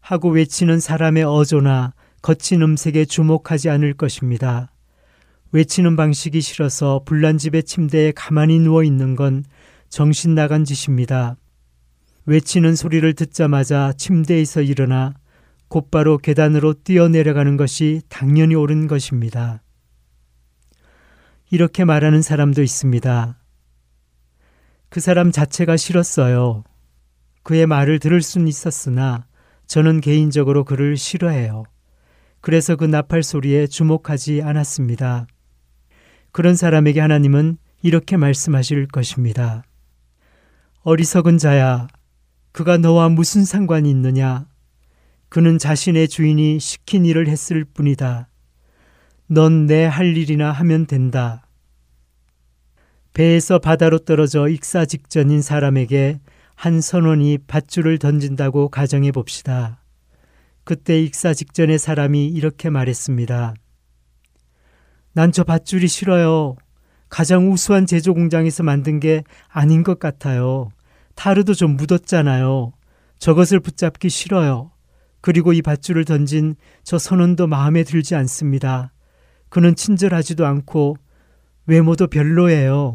하고 0.00 0.30
외치는 0.30 0.80
사람의 0.80 1.24
어조나 1.24 1.94
거친 2.20 2.62
음색에 2.62 3.04
주목하지 3.04 3.70
않을 3.70 3.94
것입니다. 3.94 4.72
외치는 5.52 5.96
방식이 5.96 6.40
싫어서 6.40 7.02
불난 7.04 7.38
집의 7.38 7.64
침대에 7.64 8.12
가만히 8.12 8.58
누워 8.58 8.84
있는 8.84 9.16
건 9.16 9.44
정신 9.88 10.34
나간 10.34 10.64
짓입니다. 10.64 11.36
외치는 12.24 12.74
소리를 12.76 13.12
듣자마자 13.14 13.92
침대에서 13.96 14.62
일어나 14.62 15.14
곧바로 15.68 16.18
계단으로 16.18 16.74
뛰어내려가는 16.84 17.56
것이 17.56 18.02
당연히 18.08 18.54
옳은 18.54 18.86
것입니다. 18.86 19.62
이렇게 21.52 21.84
말하는 21.84 22.22
사람도 22.22 22.62
있습니다. 22.62 23.38
그 24.88 25.00
사람 25.00 25.30
자체가 25.30 25.76
싫었어요. 25.76 26.64
그의 27.42 27.66
말을 27.66 27.98
들을 27.98 28.22
수는 28.22 28.48
있었으나 28.48 29.26
저는 29.66 30.00
개인적으로 30.00 30.64
그를 30.64 30.96
싫어해요. 30.96 31.64
그래서 32.40 32.74
그 32.76 32.86
나팔 32.86 33.22
소리에 33.22 33.66
주목하지 33.66 34.40
않았습니다. 34.40 35.26
그런 36.30 36.56
사람에게 36.56 37.00
하나님은 37.00 37.58
이렇게 37.82 38.16
말씀하실 38.16 38.86
것입니다. 38.86 39.62
어리석은 40.84 41.36
자야, 41.36 41.86
그가 42.52 42.78
너와 42.78 43.10
무슨 43.10 43.44
상관이 43.44 43.90
있느냐? 43.90 44.46
그는 45.28 45.58
자신의 45.58 46.08
주인이 46.08 46.58
시킨 46.60 47.04
일을 47.04 47.28
했을 47.28 47.66
뿐이다. 47.66 48.30
넌 49.32 49.66
내 49.66 49.86
할 49.86 50.14
일이나 50.16 50.52
하면 50.52 50.84
된다. 50.86 51.46
배에서 53.14 53.58
바다로 53.58 53.98
떨어져 54.00 54.48
익사 54.48 54.84
직전인 54.84 55.40
사람에게 55.40 56.20
한 56.54 56.82
선원이 56.82 57.38
밧줄을 57.46 57.98
던진다고 57.98 58.68
가정해 58.68 59.10
봅시다. 59.10 59.82
그때 60.64 61.00
익사 61.02 61.32
직전의 61.32 61.78
사람이 61.78 62.26
이렇게 62.28 62.68
말했습니다. 62.68 63.54
난 65.14 65.32
저 65.32 65.44
밧줄이 65.44 65.88
싫어요. 65.88 66.56
가장 67.08 67.50
우수한 67.50 67.86
제조 67.86 68.12
공장에서 68.12 68.62
만든 68.62 69.00
게 69.00 69.24
아닌 69.48 69.82
것 69.82 69.98
같아요. 69.98 70.68
타르도 71.14 71.54
좀 71.54 71.76
묻었잖아요. 71.76 72.72
저것을 73.18 73.60
붙잡기 73.60 74.10
싫어요. 74.10 74.72
그리고 75.22 75.52
이 75.54 75.62
밧줄을 75.62 76.04
던진 76.04 76.54
저 76.82 76.98
선원도 76.98 77.46
마음에 77.46 77.82
들지 77.82 78.14
않습니다. 78.14 78.92
그는 79.52 79.74
친절하지도 79.74 80.46
않고 80.46 80.96
외모도 81.66 82.06
별로예요. 82.06 82.94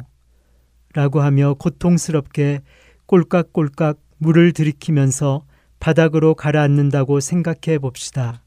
라고 0.92 1.22
하며 1.22 1.54
고통스럽게 1.54 2.62
꼴깍꼴깍 3.06 4.00
물을 4.18 4.52
들이키면서 4.54 5.46
바닥으로 5.80 6.34
가라앉는다고 6.34 7.20
생각해 7.20 7.78
봅시다. 7.78 8.44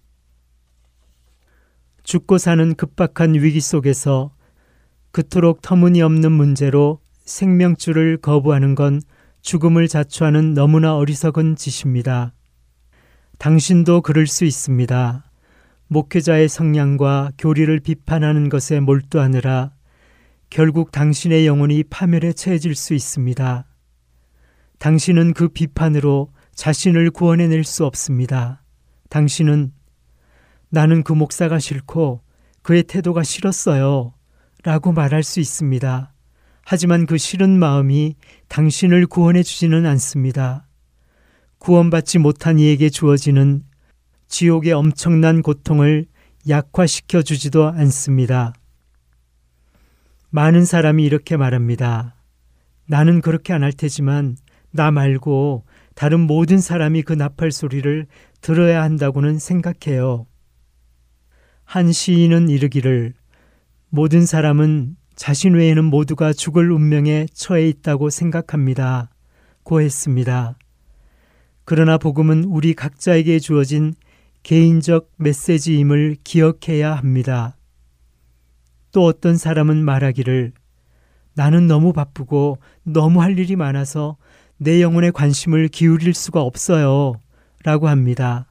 죽고 2.02 2.38
사는 2.38 2.74
급박한 2.74 3.34
위기 3.34 3.60
속에서 3.60 4.34
그토록 5.12 5.62
터무니없는 5.62 6.32
문제로 6.32 6.98
생명줄을 7.24 8.16
거부하는 8.16 8.74
건 8.74 9.00
죽음을 9.42 9.86
자초하는 9.86 10.54
너무나 10.54 10.96
어리석은 10.96 11.54
짓입니다. 11.54 12.32
당신도 13.38 14.00
그럴 14.00 14.26
수 14.26 14.44
있습니다. 14.44 15.29
목회자의 15.92 16.48
성량과 16.48 17.32
교리를 17.36 17.80
비판하는 17.80 18.48
것에 18.48 18.78
몰두하느라 18.78 19.72
결국 20.48 20.92
당신의 20.92 21.48
영혼이 21.48 21.82
파멸에 21.82 22.32
처해질 22.32 22.76
수 22.76 22.94
있습니다. 22.94 23.66
당신은 24.78 25.34
그 25.34 25.48
비판으로 25.48 26.32
자신을 26.54 27.10
구원해낼 27.10 27.64
수 27.64 27.84
없습니다. 27.86 28.62
당신은 29.08 29.72
나는 30.68 31.02
그 31.02 31.12
목사가 31.12 31.58
싫고 31.58 32.22
그의 32.62 32.84
태도가 32.84 33.24
싫었어요. 33.24 34.14
라고 34.62 34.92
말할 34.92 35.24
수 35.24 35.40
있습니다. 35.40 36.12
하지만 36.66 37.04
그 37.04 37.18
싫은 37.18 37.58
마음이 37.58 38.14
당신을 38.46 39.08
구원해 39.08 39.42
주지는 39.42 39.86
않습니다. 39.86 40.68
구원받지 41.58 42.18
못한 42.18 42.60
이에게 42.60 42.90
주어지는 42.90 43.64
지옥의 44.30 44.72
엄청난 44.72 45.42
고통을 45.42 46.06
약화시켜 46.48 47.20
주지도 47.20 47.66
않습니다. 47.66 48.54
많은 50.30 50.64
사람이 50.64 51.04
이렇게 51.04 51.36
말합니다. 51.36 52.14
나는 52.86 53.20
그렇게 53.20 53.52
안 53.52 53.62
할 53.62 53.72
테지만 53.72 54.36
나 54.70 54.90
말고 54.92 55.64
다른 55.94 56.20
모든 56.20 56.58
사람이 56.60 57.02
그 57.02 57.12
나팔 57.12 57.50
소리를 57.50 58.06
들어야 58.40 58.82
한다고는 58.82 59.38
생각해요. 59.38 60.26
한 61.64 61.92
시인은 61.92 62.48
이르기를 62.48 63.14
모든 63.90 64.24
사람은 64.24 64.96
자신 65.16 65.54
외에는 65.54 65.84
모두가 65.84 66.32
죽을 66.32 66.70
운명에 66.70 67.26
처해 67.34 67.68
있다고 67.68 68.10
생각합니다. 68.10 69.10
고 69.64 69.80
했습니다. 69.80 70.56
그러나 71.64 71.98
복음은 71.98 72.44
우리 72.44 72.74
각자에게 72.74 73.40
주어진 73.40 73.94
개인적 74.42 75.10
메시지임을 75.16 76.16
기억해야 76.24 76.94
합니다. 76.94 77.56
또 78.92 79.04
어떤 79.04 79.36
사람은 79.36 79.84
말하기를 79.84 80.52
나는 81.34 81.66
너무 81.66 81.92
바쁘고 81.92 82.58
너무 82.82 83.22
할 83.22 83.38
일이 83.38 83.56
많아서 83.56 84.16
내 84.56 84.82
영혼에 84.82 85.10
관심을 85.10 85.68
기울일 85.68 86.14
수가 86.14 86.40
없어요. 86.42 87.14
라고 87.62 87.88
합니다. 87.88 88.46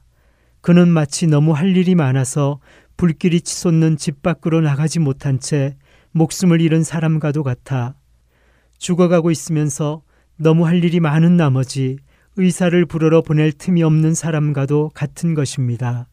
그는 0.60 0.88
마치 0.88 1.26
너무 1.26 1.52
할 1.52 1.76
일이 1.76 1.94
많아서 1.94 2.60
불길이 2.96 3.40
치솟는 3.40 3.96
집 3.96 4.22
밖으로 4.22 4.60
나가지 4.60 4.98
못한 4.98 5.40
채 5.40 5.76
목숨을 6.12 6.60
잃은 6.60 6.82
사람과도 6.82 7.42
같아 7.42 7.94
죽어가고 8.78 9.30
있으면서 9.30 10.02
너무 10.36 10.66
할 10.66 10.82
일이 10.84 11.00
많은 11.00 11.36
나머지 11.36 11.98
의사를 12.36 12.84
부르러 12.86 13.22
보낼 13.22 13.52
틈이 13.52 13.82
없는 13.82 14.14
사람과도 14.14 14.90
같은 14.94 15.34
것입니다. 15.34 16.08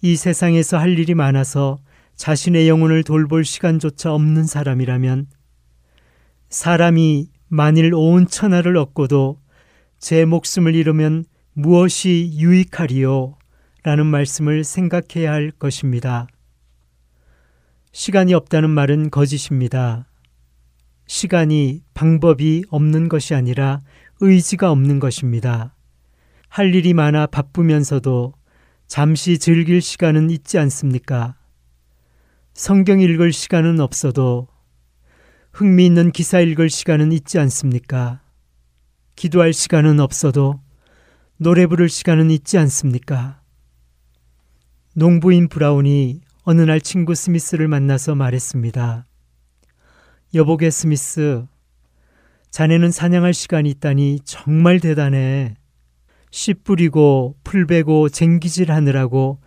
이 0.00 0.16
세상에서 0.16 0.78
할 0.78 0.98
일이 0.98 1.14
많아서 1.14 1.78
자신의 2.14 2.68
영혼을 2.68 3.02
돌볼 3.02 3.44
시간조차 3.44 4.12
없는 4.12 4.44
사람이라면 4.44 5.26
사람이 6.48 7.30
만일 7.48 7.94
온 7.94 8.26
천하를 8.26 8.76
얻고도 8.76 9.40
제 9.98 10.24
목숨을 10.24 10.74
잃으면 10.74 11.24
무엇이 11.52 12.32
유익하리요? 12.34 13.36
라는 13.82 14.06
말씀을 14.06 14.64
생각해야 14.64 15.32
할 15.32 15.50
것입니다. 15.50 16.26
시간이 17.92 18.34
없다는 18.34 18.70
말은 18.70 19.10
거짓입니다. 19.10 20.06
시간이 21.06 21.82
방법이 21.94 22.64
없는 22.68 23.08
것이 23.08 23.34
아니라 23.34 23.80
의지가 24.20 24.70
없는 24.70 24.98
것입니다. 24.98 25.74
할 26.48 26.74
일이 26.74 26.94
많아 26.94 27.26
바쁘면서도 27.26 28.34
잠시 28.86 29.38
즐길 29.38 29.80
시간은 29.80 30.30
있지 30.30 30.58
않습니까? 30.58 31.36
성경 32.54 33.00
읽을 33.00 33.32
시간은 33.32 33.80
없어도 33.80 34.48
흥미있는 35.52 36.10
기사 36.10 36.40
읽을 36.40 36.70
시간은 36.70 37.12
있지 37.12 37.38
않습니까? 37.38 38.20
기도할 39.14 39.52
시간은 39.52 40.00
없어도 40.00 40.60
노래 41.36 41.66
부를 41.66 41.88
시간은 41.88 42.30
있지 42.30 42.58
않습니까? 42.58 43.40
농부인 44.94 45.48
브라운이 45.48 46.20
어느 46.42 46.62
날 46.62 46.80
친구 46.80 47.14
스미스를 47.14 47.68
만나서 47.68 48.14
말했습니다. 48.14 49.06
여보게 50.34 50.70
스미스, 50.70 51.46
자네는 52.50 52.90
사냥할 52.90 53.34
시간이 53.34 53.70
있다니 53.70 54.20
정말 54.24 54.80
대단해. 54.80 55.54
씨 56.30 56.54
뿌리고 56.54 57.36
풀 57.44 57.66
베고 57.66 58.08
쟁기질 58.08 58.70
하느라고 58.70 59.40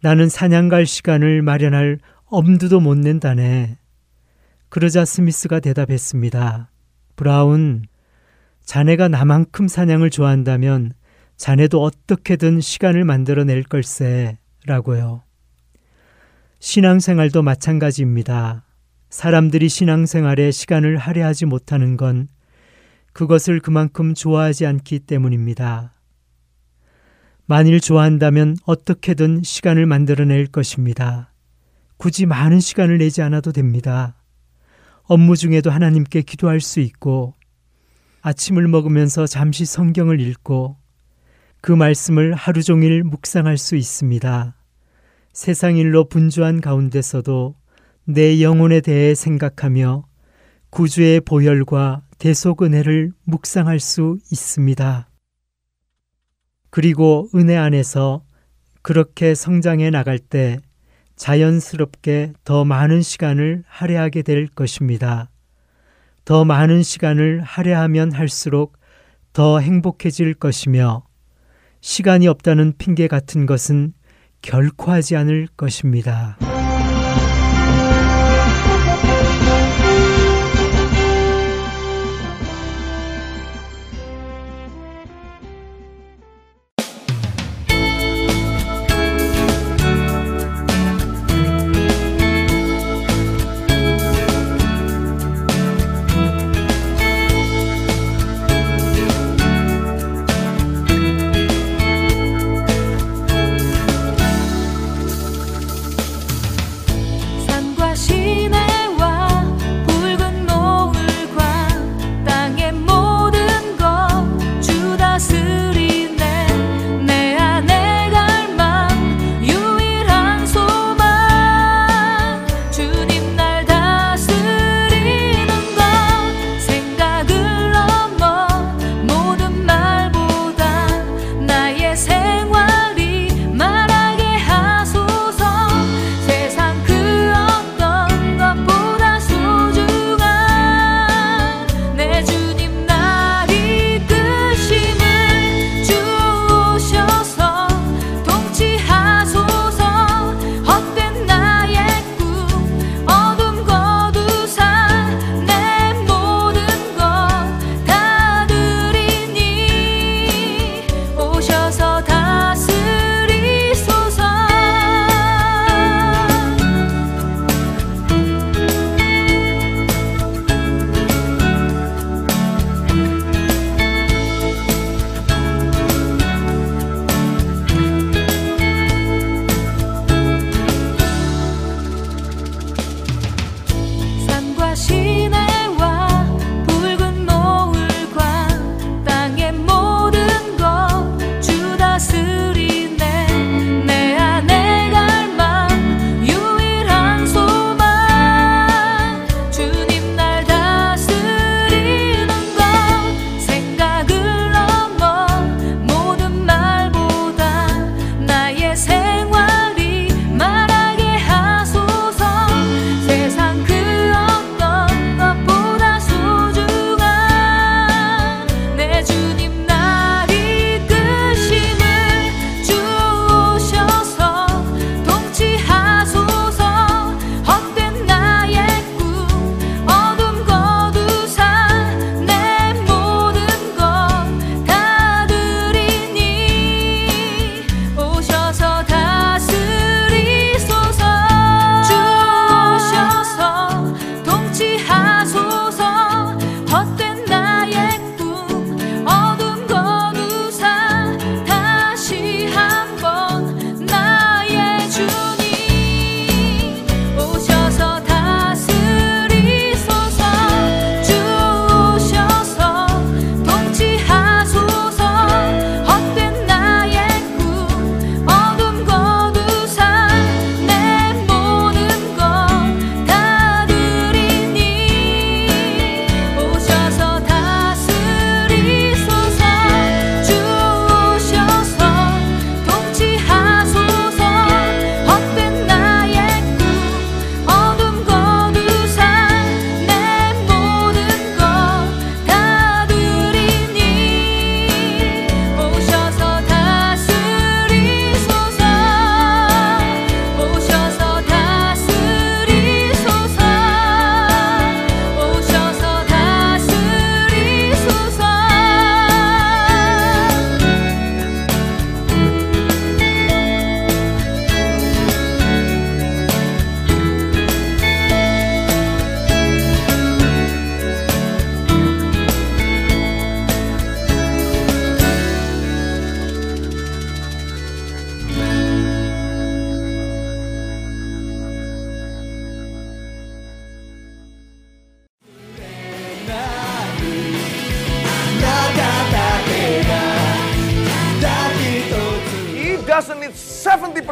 나는 0.00 0.28
사냥 0.28 0.68
갈 0.68 0.86
시간을 0.86 1.42
마련할 1.42 1.98
엄두도 2.26 2.80
못 2.80 2.96
낸다네. 2.96 3.78
그러자 4.68 5.04
스미스가 5.04 5.60
대답했습니다. 5.60 6.70
브라운, 7.14 7.84
자네가 8.64 9.08
나만큼 9.08 9.68
사냥을 9.68 10.10
좋아한다면 10.10 10.92
자네도 11.36 11.82
어떻게든 11.82 12.60
시간을 12.60 13.04
만들어낼 13.04 13.64
걸세. 13.64 14.38
라고요. 14.64 15.22
신앙생활도 16.60 17.42
마찬가지입니다. 17.42 18.64
사람들이 19.10 19.68
신앙생활에 19.68 20.52
시간을 20.52 20.96
할애하지 20.96 21.46
못하는 21.46 21.96
건 21.96 22.28
그것을 23.12 23.60
그만큼 23.60 24.14
좋아하지 24.14 24.66
않기 24.66 25.00
때문입니다. 25.00 25.92
만일 27.46 27.80
좋아한다면 27.80 28.56
어떻게든 28.64 29.42
시간을 29.42 29.86
만들어낼 29.86 30.46
것입니다. 30.46 31.32
굳이 31.96 32.26
많은 32.26 32.60
시간을 32.60 32.98
내지 32.98 33.22
않아도 33.22 33.52
됩니다. 33.52 34.16
업무 35.04 35.36
중에도 35.36 35.70
하나님께 35.70 36.22
기도할 36.22 36.60
수 36.60 36.80
있고, 36.80 37.34
아침을 38.22 38.68
먹으면서 38.68 39.26
잠시 39.26 39.64
성경을 39.66 40.20
읽고, 40.20 40.76
그 41.60 41.72
말씀을 41.72 42.34
하루 42.34 42.62
종일 42.62 43.04
묵상할 43.04 43.58
수 43.58 43.76
있습니다. 43.76 44.56
세상 45.32 45.76
일로 45.76 46.08
분주한 46.08 46.60
가운데서도 46.60 47.56
내 48.04 48.42
영혼에 48.42 48.80
대해 48.80 49.14
생각하며 49.14 50.04
구주의 50.72 51.20
보혈과 51.20 52.00
대속 52.16 52.62
은혜를 52.62 53.12
묵상할 53.24 53.78
수 53.78 54.18
있습니다. 54.32 55.06
그리고 56.70 57.28
은혜 57.34 57.58
안에서 57.58 58.24
그렇게 58.80 59.34
성장해 59.34 59.90
나갈 59.90 60.18
때 60.18 60.58
자연스럽게 61.16 62.32
더 62.44 62.64
많은 62.64 63.02
시간을 63.02 63.64
할애하게 63.66 64.22
될 64.22 64.48
것입니다. 64.48 65.28
더 66.24 66.46
많은 66.46 66.82
시간을 66.82 67.42
할애하면 67.42 68.12
할수록 68.12 68.78
더 69.34 69.60
행복해질 69.60 70.32
것이며 70.32 71.04
시간이 71.82 72.28
없다는 72.28 72.78
핑계 72.78 73.08
같은 73.08 73.44
것은 73.44 73.92
결코 74.40 74.90
하지 74.90 75.16
않을 75.16 75.48
것입니다. 75.54 76.38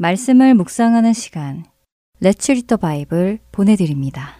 말씀을 0.00 0.54
묵상하는 0.54 1.12
시간 1.12 1.64
레츠 2.20 2.52
리더 2.52 2.76
바이블 2.76 3.40
보내드립니다. 3.50 4.36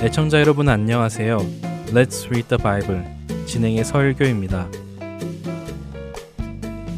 애청자 0.00 0.38
여러분 0.38 0.68
안녕하세요. 0.68 1.38
Let's 1.88 2.26
Read 2.26 2.48
the 2.48 2.62
Bible 2.62 3.02
진행의 3.46 3.84
설교입니다. 3.84 4.68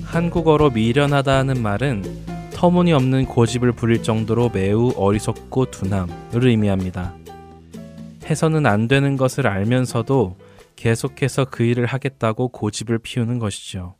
한국어로 0.04 0.70
미련하다는 0.70 1.62
말은 1.62 2.02
터무니없는 2.52 3.24
고집을 3.24 3.72
부릴 3.72 4.02
정도로 4.02 4.50
매우 4.52 4.92
어리석고 4.96 5.70
둔함을 5.70 6.46
의미합니다. 6.46 7.14
해서는 8.26 8.66
안 8.66 8.88
되는 8.88 9.16
것을 9.16 9.46
알면서도 9.46 10.36
계속해서 10.76 11.46
그 11.46 11.62
일을 11.62 11.86
하겠다고 11.86 12.48
고집을 12.48 12.98
피우는 12.98 13.38
것이죠. 13.38 13.94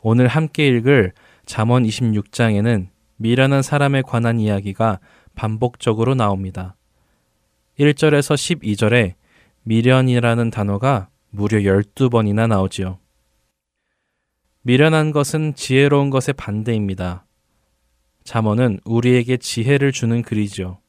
오늘 0.00 0.28
함께 0.28 0.68
읽을 0.68 1.12
잠언 1.44 1.82
26장에는 1.84 2.88
미련한 3.16 3.62
사람에 3.62 4.02
관한 4.02 4.38
이야기가 4.38 5.00
반복적으로 5.34 6.14
나옵니다. 6.14 6.76
1절에서 7.78 8.34
12절에 8.34 9.14
미련이라는 9.64 10.50
단어가 10.50 11.08
무려 11.30 11.58
12번이나 11.58 12.46
나오지요. 12.46 12.98
미련한 14.62 15.10
것은 15.12 15.54
지혜로운 15.54 16.10
것의 16.10 16.34
반대입니다. 16.36 17.26
잠언은 18.24 18.80
우리에게 18.84 19.36
지혜를 19.36 19.92
주는 19.92 20.22
글이죠. 20.22 20.80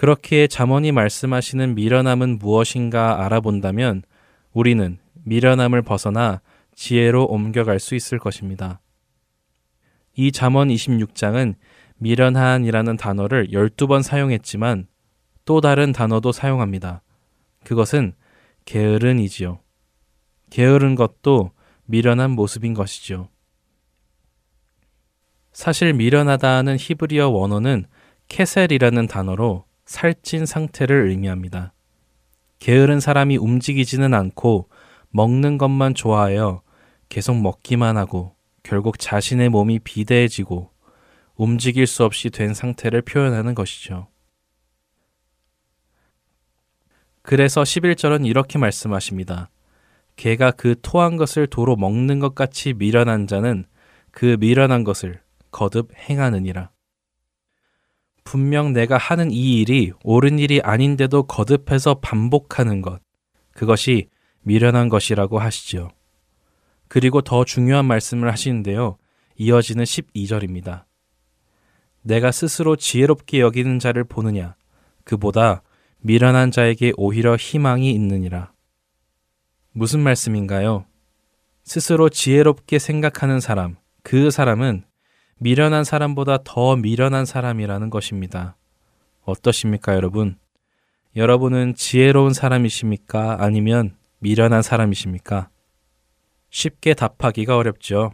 그렇게 0.00 0.46
잠언이 0.46 0.92
말씀하시는 0.92 1.74
미련함은 1.74 2.38
무엇인가 2.38 3.22
알아본다면 3.22 4.02
우리는 4.54 4.96
미련함을 5.24 5.82
벗어나 5.82 6.40
지혜로 6.74 7.26
옮겨갈 7.26 7.78
수 7.78 7.94
있을 7.94 8.18
것입니다. 8.18 8.80
이 10.16 10.32
잠언 10.32 10.68
26장은 10.68 11.54
미련한이라는 11.98 12.96
단어를 12.96 13.48
12번 13.48 14.02
사용했지만 14.02 14.86
또 15.44 15.60
다른 15.60 15.92
단어도 15.92 16.32
사용합니다. 16.32 17.02
그것은 17.64 18.14
게으른이지요. 18.64 19.60
게으른 20.48 20.94
것도 20.94 21.50
미련한 21.84 22.30
모습인 22.30 22.72
것이죠. 22.72 23.28
사실 25.52 25.92
미련하다는 25.92 26.78
히브리어 26.80 27.28
원어는 27.28 27.84
케셀이라는 28.28 29.06
단어로 29.06 29.68
살찐 29.90 30.46
상태를 30.46 31.08
의미합니다. 31.08 31.72
게으른 32.60 33.00
사람이 33.00 33.38
움직이지는 33.38 34.14
않고 34.14 34.68
먹는 35.08 35.58
것만 35.58 35.94
좋아하여 35.94 36.62
계속 37.08 37.40
먹기만 37.40 37.96
하고 37.96 38.36
결국 38.62 39.00
자신의 39.00 39.48
몸이 39.48 39.80
비대해지고 39.80 40.70
움직일 41.34 41.88
수 41.88 42.04
없이 42.04 42.30
된 42.30 42.54
상태를 42.54 43.02
표현하는 43.02 43.56
것이죠. 43.56 44.06
그래서 47.22 47.62
11절은 47.62 48.24
이렇게 48.26 48.60
말씀하십니다. 48.60 49.50
개가 50.14 50.52
그 50.52 50.76
토한 50.80 51.16
것을 51.16 51.48
도로 51.48 51.74
먹는 51.74 52.20
것 52.20 52.36
같이 52.36 52.74
미련한 52.74 53.26
자는 53.26 53.64
그 54.12 54.36
미련한 54.38 54.84
것을 54.84 55.20
거듭 55.50 55.90
행하느니라. 55.96 56.70
분명 58.30 58.72
내가 58.72 58.96
하는 58.96 59.32
이 59.32 59.58
일이 59.58 59.90
옳은 60.04 60.38
일이 60.38 60.60
아닌데도 60.62 61.24
거듭해서 61.24 61.94
반복하는 61.94 62.80
것. 62.80 63.00
그것이 63.54 64.08
미련한 64.42 64.88
것이라고 64.88 65.40
하시죠. 65.40 65.90
그리고 66.86 67.22
더 67.22 67.44
중요한 67.44 67.86
말씀을 67.86 68.30
하시는데요. 68.30 68.98
이어지는 69.34 69.82
12절입니다. 69.82 70.84
내가 72.02 72.30
스스로 72.30 72.76
지혜롭게 72.76 73.40
여기는 73.40 73.80
자를 73.80 74.04
보느냐? 74.04 74.54
그보다 75.02 75.64
미련한 75.98 76.52
자에게 76.52 76.92
오히려 76.96 77.34
희망이 77.34 77.90
있느니라. 77.90 78.52
무슨 79.72 79.98
말씀인가요? 79.98 80.84
스스로 81.64 82.08
지혜롭게 82.08 82.78
생각하는 82.78 83.40
사람, 83.40 83.74
그 84.04 84.30
사람은 84.30 84.84
미련한 85.42 85.84
사람보다 85.84 86.40
더 86.44 86.76
미련한 86.76 87.24
사람이라는 87.24 87.88
것입니다. 87.88 88.58
어떠십니까, 89.22 89.94
여러분? 89.94 90.36
여러분은 91.16 91.74
지혜로운 91.74 92.34
사람이십니까? 92.34 93.38
아니면 93.40 93.96
미련한 94.18 94.60
사람이십니까? 94.60 95.48
쉽게 96.50 96.92
답하기가 96.92 97.56
어렵죠. 97.56 98.12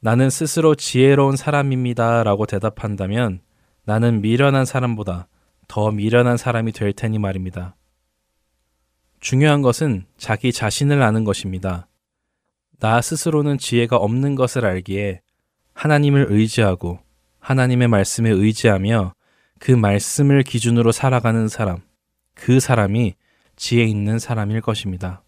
나는 0.00 0.28
스스로 0.28 0.74
지혜로운 0.74 1.36
사람입니다. 1.36 2.24
라고 2.24 2.44
대답한다면 2.44 3.40
나는 3.84 4.20
미련한 4.20 4.66
사람보다 4.66 5.28
더 5.66 5.90
미련한 5.90 6.36
사람이 6.36 6.72
될 6.72 6.92
테니 6.92 7.18
말입니다. 7.18 7.74
중요한 9.20 9.62
것은 9.62 10.04
자기 10.18 10.52
자신을 10.52 11.00
아는 11.00 11.24
것입니다. 11.24 11.88
나 12.80 13.00
스스로는 13.00 13.56
지혜가 13.56 13.96
없는 13.96 14.34
것을 14.34 14.66
알기에 14.66 15.22
하나님을 15.74 16.26
의지하고 16.30 17.00
하나님의 17.38 17.88
말씀에 17.88 18.30
의지하며 18.30 19.14
그 19.58 19.72
말씀을 19.72 20.42
기준으로 20.42 20.92
살아가는 20.92 21.48
사람, 21.48 21.82
그 22.34 22.60
사람이 22.60 23.14
지혜 23.56 23.84
있는 23.84 24.18
사람일 24.18 24.60
것입니다. 24.60 25.22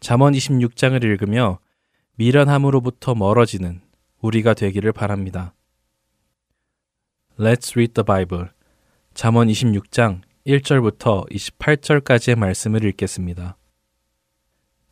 잠언 0.00 0.34
26장을 0.34 1.02
읽으며 1.02 1.58
미련함으로부터 2.16 3.14
멀어지는 3.14 3.80
우리가 4.20 4.54
되기를 4.54 4.92
바랍니다. 4.92 5.54
Let's 7.38 7.72
read 7.72 7.94
the 7.94 8.04
Bible. 8.04 8.48
잠언 9.14 9.48
26장 9.48 10.20
1절부터 10.46 11.30
28절까지의 11.30 12.36
말씀을 12.36 12.84
읽겠습니다. 12.84 13.56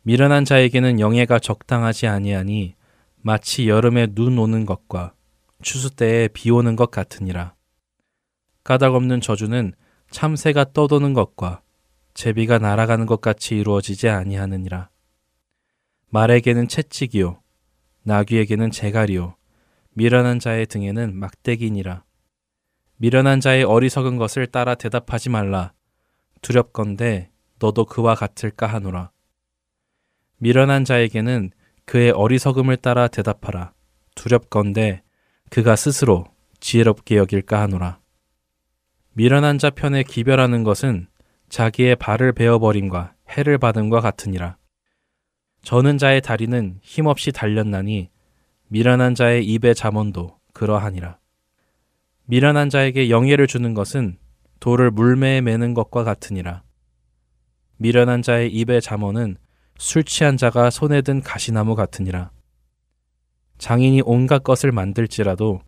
미련한 0.01 0.45
자에게는 0.45 0.99
영예가 0.99 1.39
적당하지 1.39 2.07
아니하니 2.07 2.75
마치 3.27 3.67
여름에 3.67 4.13
눈 4.13 4.37
오는 4.37 4.67
것과 4.67 5.15
추수 5.63 5.89
때에 5.89 6.27
비 6.27 6.51
오는 6.51 6.75
것 6.75 6.91
같으니라. 6.91 7.55
까닭 8.63 8.93
없는 8.93 9.19
저주는 9.19 9.73
참새가 10.11 10.71
떠도는 10.73 11.13
것과 11.13 11.63
제비가 12.13 12.59
날아가는 12.59 13.07
것 13.07 13.21
같이 13.21 13.57
이루어지지 13.57 14.09
아니하느니라. 14.09 14.91
말에게는 16.11 16.67
채찍이요, 16.67 17.41
나귀에게는 18.03 18.69
재갈이요, 18.69 19.35
미련한 19.95 20.37
자의 20.37 20.67
등에는 20.67 21.15
막대기니라. 21.15 22.03
미련한 22.97 23.39
자의 23.39 23.63
어리석은 23.63 24.17
것을 24.17 24.45
따라 24.45 24.75
대답하지 24.75 25.29
말라. 25.31 25.73
두렵건대 26.43 27.31
너도 27.57 27.85
그와 27.85 28.13
같을까 28.13 28.67
하노라. 28.67 29.09
미련한 30.37 30.85
자에게는 30.85 31.49
그의 31.85 32.11
어리석음을 32.11 32.77
따라 32.77 33.07
대답하라. 33.07 33.73
두렵건대 34.15 35.03
그가 35.49 35.75
스스로 35.75 36.25
지혜롭게 36.59 37.17
여길까 37.17 37.61
하노라. 37.61 37.99
미련한 39.13 39.59
자 39.59 39.69
편에 39.69 40.03
기별하는 40.03 40.63
것은 40.63 41.07
자기의 41.49 41.95
발을 41.95 42.33
베어버림과 42.33 43.13
해를 43.29 43.57
받음과 43.57 44.01
같으니라. 44.01 44.57
저는 45.61 45.97
자의 45.97 46.21
다리는 46.21 46.79
힘없이 46.81 47.31
달렸나니 47.31 48.09
미련한 48.67 49.15
자의 49.15 49.45
입의 49.45 49.75
잠언도 49.75 50.37
그러하니라. 50.53 51.17
미련한 52.25 52.69
자에게 52.69 53.09
영예를 53.09 53.47
주는 53.47 53.73
것은 53.73 54.17
돌을 54.59 54.91
물매에 54.91 55.41
매는 55.41 55.73
것과 55.73 56.03
같으니라. 56.03 56.63
미련한 57.77 58.21
자의 58.21 58.51
입의 58.51 58.81
잠언은 58.81 59.37
술 59.77 60.03
취한 60.03 60.37
자가 60.37 60.69
손에 60.69 61.01
든 61.01 61.21
가시나무 61.21 61.75
같으니라. 61.75 62.31
장인이 63.57 64.01
온갖 64.05 64.43
것을 64.43 64.71
만들지라도 64.71 65.61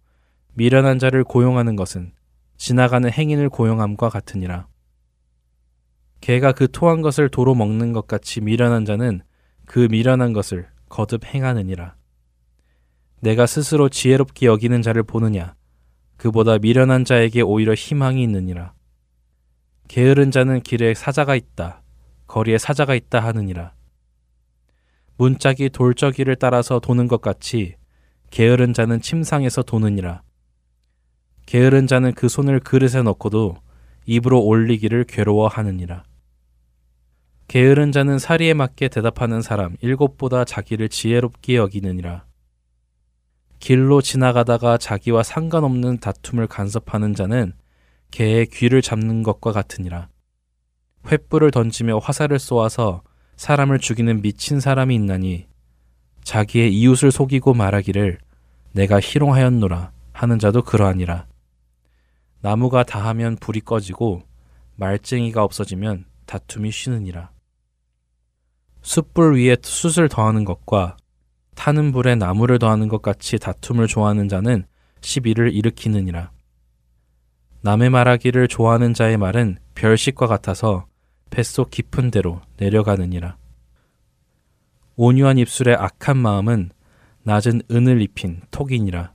미련한 0.53 0.99
자를 0.99 1.23
고용하는 1.23 1.75
것은 1.75 2.13
지나가는 2.57 3.09
행인을 3.09 3.49
고용함과 3.49 4.09
같으니라. 4.09 4.67
개가 6.21 6.53
그 6.53 6.71
토한 6.71 7.01
것을 7.01 7.29
도로 7.29 7.53
먹는 7.53 7.93
것 7.93 8.07
같이 8.07 8.41
미련한 8.41 8.85
자는 8.85 9.21
그 9.65 9.87
미련한 9.91 10.33
것을 10.33 10.67
거듭 10.89 11.25
행하느니라. 11.25 11.95
내가 13.21 13.45
스스로 13.45 13.89
지혜롭게 13.89 14.45
여기는 14.45 14.81
자를 14.81 15.03
보느냐? 15.03 15.55
그보다 16.17 16.57
미련한 16.57 17.05
자에게 17.05 17.41
오히려 17.41 17.73
희망이 17.73 18.23
있느니라. 18.23 18.73
게으른 19.87 20.31
자는 20.31 20.61
길에 20.61 20.93
사자가 20.93 21.35
있다. 21.35 21.83
거리에 22.25 22.57
사자가 22.57 22.95
있다 22.95 23.19
하느니라. 23.19 23.76
문짝이 25.17 25.69
돌적이를 25.69 26.35
따라서 26.35 26.79
도는 26.79 27.07
것 27.07 27.21
같이 27.21 27.75
게으른 28.29 28.73
자는 28.73 29.01
침상에서 29.01 29.63
도느니라. 29.63 30.21
게으른 31.45 31.87
자는 31.87 32.13
그 32.13 32.29
손을 32.29 32.59
그릇에 32.59 33.01
넣고도 33.01 33.55
입으로 34.05 34.41
올리기를 34.41 35.05
괴로워하느니라. 35.05 36.03
게으른 37.47 37.91
자는 37.91 38.19
사리에 38.19 38.53
맞게 38.53 38.89
대답하는 38.89 39.41
사람 39.41 39.75
일곱보다 39.81 40.43
자기를 40.43 40.89
지혜롭게 40.89 41.55
여기느니라. 41.55 42.25
길로 43.59 44.01
지나가다가 44.01 44.77
자기와 44.77 45.23
상관없는 45.23 45.99
다툼을 45.99 46.47
간섭하는 46.47 47.15
자는 47.15 47.53
개의 48.11 48.45
귀를 48.47 48.81
잡는 48.81 49.23
것과 49.23 49.51
같으니라. 49.51 50.09
횃불을 51.03 51.51
던지며 51.51 51.97
화살을 51.99 52.37
쏘아서 52.37 53.01
사람을 53.37 53.79
죽이는 53.79 54.21
미친 54.21 54.59
사람이 54.59 54.93
있나니 54.95 55.47
자기의 56.23 56.75
이웃을 56.75 57.11
속이고 57.11 57.53
말하기를 57.53 58.17
내가 58.73 58.99
희롱하였노라 58.99 59.91
하는 60.11 60.39
자도 60.39 60.63
그러하니라. 60.63 61.27
나무가 62.41 62.83
다하면 62.83 63.37
불이 63.37 63.61
꺼지고 63.61 64.23
말쟁이가 64.75 65.43
없어지면 65.43 66.05
다툼이 66.25 66.71
쉬느니라. 66.71 67.31
숯불 68.81 69.37
위에 69.37 69.57
숯을 69.61 70.09
더하는 70.09 70.43
것과 70.43 70.97
타는 71.55 71.91
불에 71.91 72.15
나무를 72.15 72.59
더하는 72.59 72.87
것 72.87 73.01
같이 73.01 73.37
다툼을 73.37 73.87
좋아하는 73.87 74.27
자는 74.27 74.65
시비를 75.01 75.53
일으키느니라. 75.53 76.31
남의 77.61 77.89
말하기를 77.89 78.47
좋아하는 78.47 78.93
자의 78.93 79.17
말은 79.17 79.57
별식과 79.75 80.27
같아서 80.27 80.87
뱃속 81.29 81.71
깊은 81.71 82.11
데로 82.11 82.41
내려가느니라. 82.57 83.37
온유한 84.95 85.37
입술의 85.37 85.75
악한 85.75 86.17
마음은 86.17 86.71
낮은 87.23 87.61
은을 87.69 88.01
입힌 88.01 88.41
톡이니라. 88.51 89.13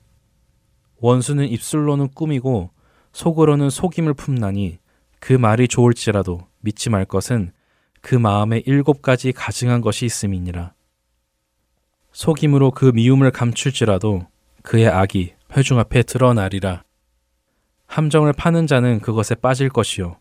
원수는 0.98 1.48
입술로는 1.48 2.10
꾸미고 2.14 2.70
속으로는 3.12 3.70
속임을 3.70 4.14
품나니 4.14 4.78
그 5.18 5.32
말이 5.32 5.68
좋을지라도 5.68 6.46
믿지 6.60 6.90
말 6.90 7.04
것은 7.04 7.52
그 8.00 8.14
마음에 8.14 8.62
일곱 8.66 9.02
가지 9.02 9.32
가증한 9.32 9.80
것이 9.80 10.06
있음이니라. 10.06 10.74
속임으로 12.12 12.72
그 12.72 12.86
미움을 12.94 13.30
감출지라도 13.30 14.26
그의 14.62 14.88
악이 14.88 15.34
회중 15.56 15.78
앞에 15.78 16.02
드러나리라. 16.02 16.84
함정을 17.86 18.32
파는 18.32 18.66
자는 18.66 19.00
그것에 19.00 19.34
빠질 19.34 19.68
것이요. 19.68 20.16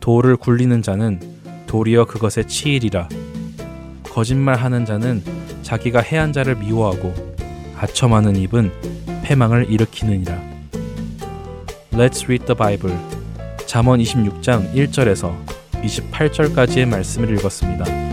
돌을 0.00 0.36
굴리는 0.36 0.82
자는 0.82 1.20
도리어 1.66 2.06
그것에 2.06 2.44
치이리라. 2.44 3.08
거짓말하는 4.04 4.84
자는 4.84 5.22
자기가 5.62 6.00
해한 6.00 6.32
자를 6.32 6.56
미워하고 6.56 7.14
아첨하는 7.78 8.36
입은 8.36 8.72
패망을 9.22 9.70
일으키느니라. 9.70 10.36
Let's 11.92 12.24
read 12.24 12.46
the 12.46 12.56
Bible. 12.56 12.96
잠언 13.66 14.00
26장 14.00 14.74
1절에서 14.74 15.34
28절까지의 15.82 16.88
말씀을 16.88 17.36
읽었습니다. 17.38 18.09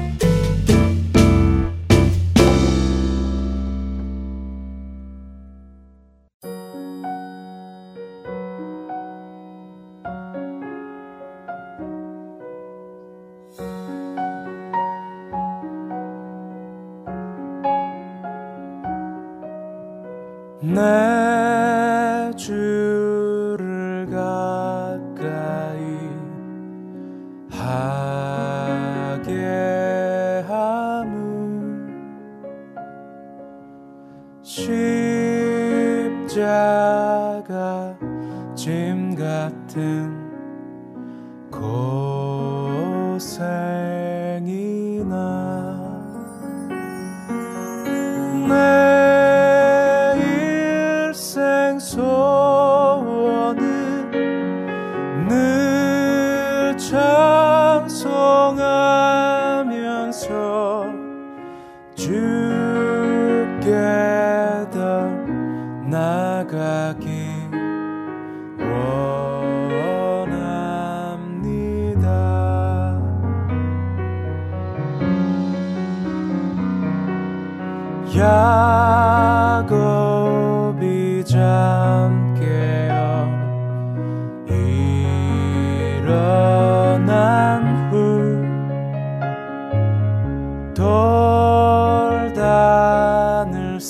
돌 93.77 93.83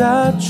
발자 0.00 0.49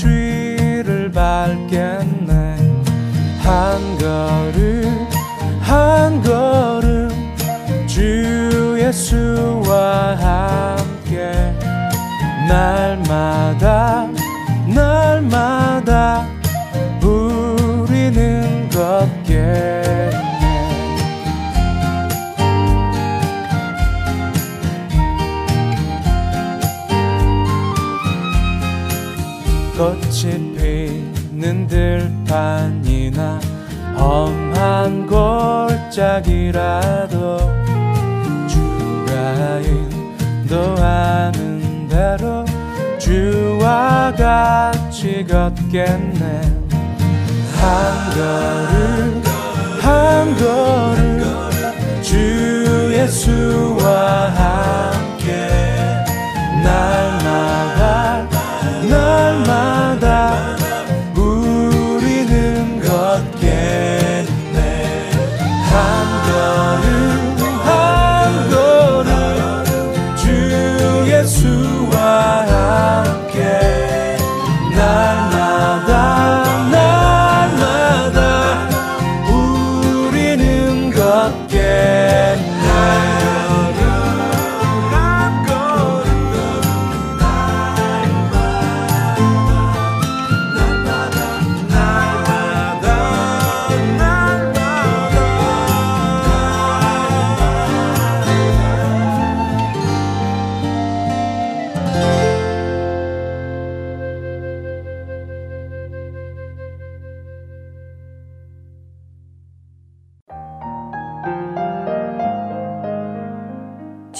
피는 31.41 31.65
들판이나 31.65 33.39
험한 33.97 35.07
골짜기라도 35.87 37.37
주가 38.47 39.59
인도하는 40.45 41.87
대로 41.87 42.45
주와 42.99 44.13
같이 44.15 45.25
걷겠네. 45.25 46.41
한 47.57 48.11
걸음 48.13 49.23
한 49.81 50.37
걸음 50.37 51.23
주 52.03 52.93
예수와 52.93 54.29
함께 54.29 55.49
날마다 56.63 58.27
날마다 58.87 60.60
우리 63.13 64.00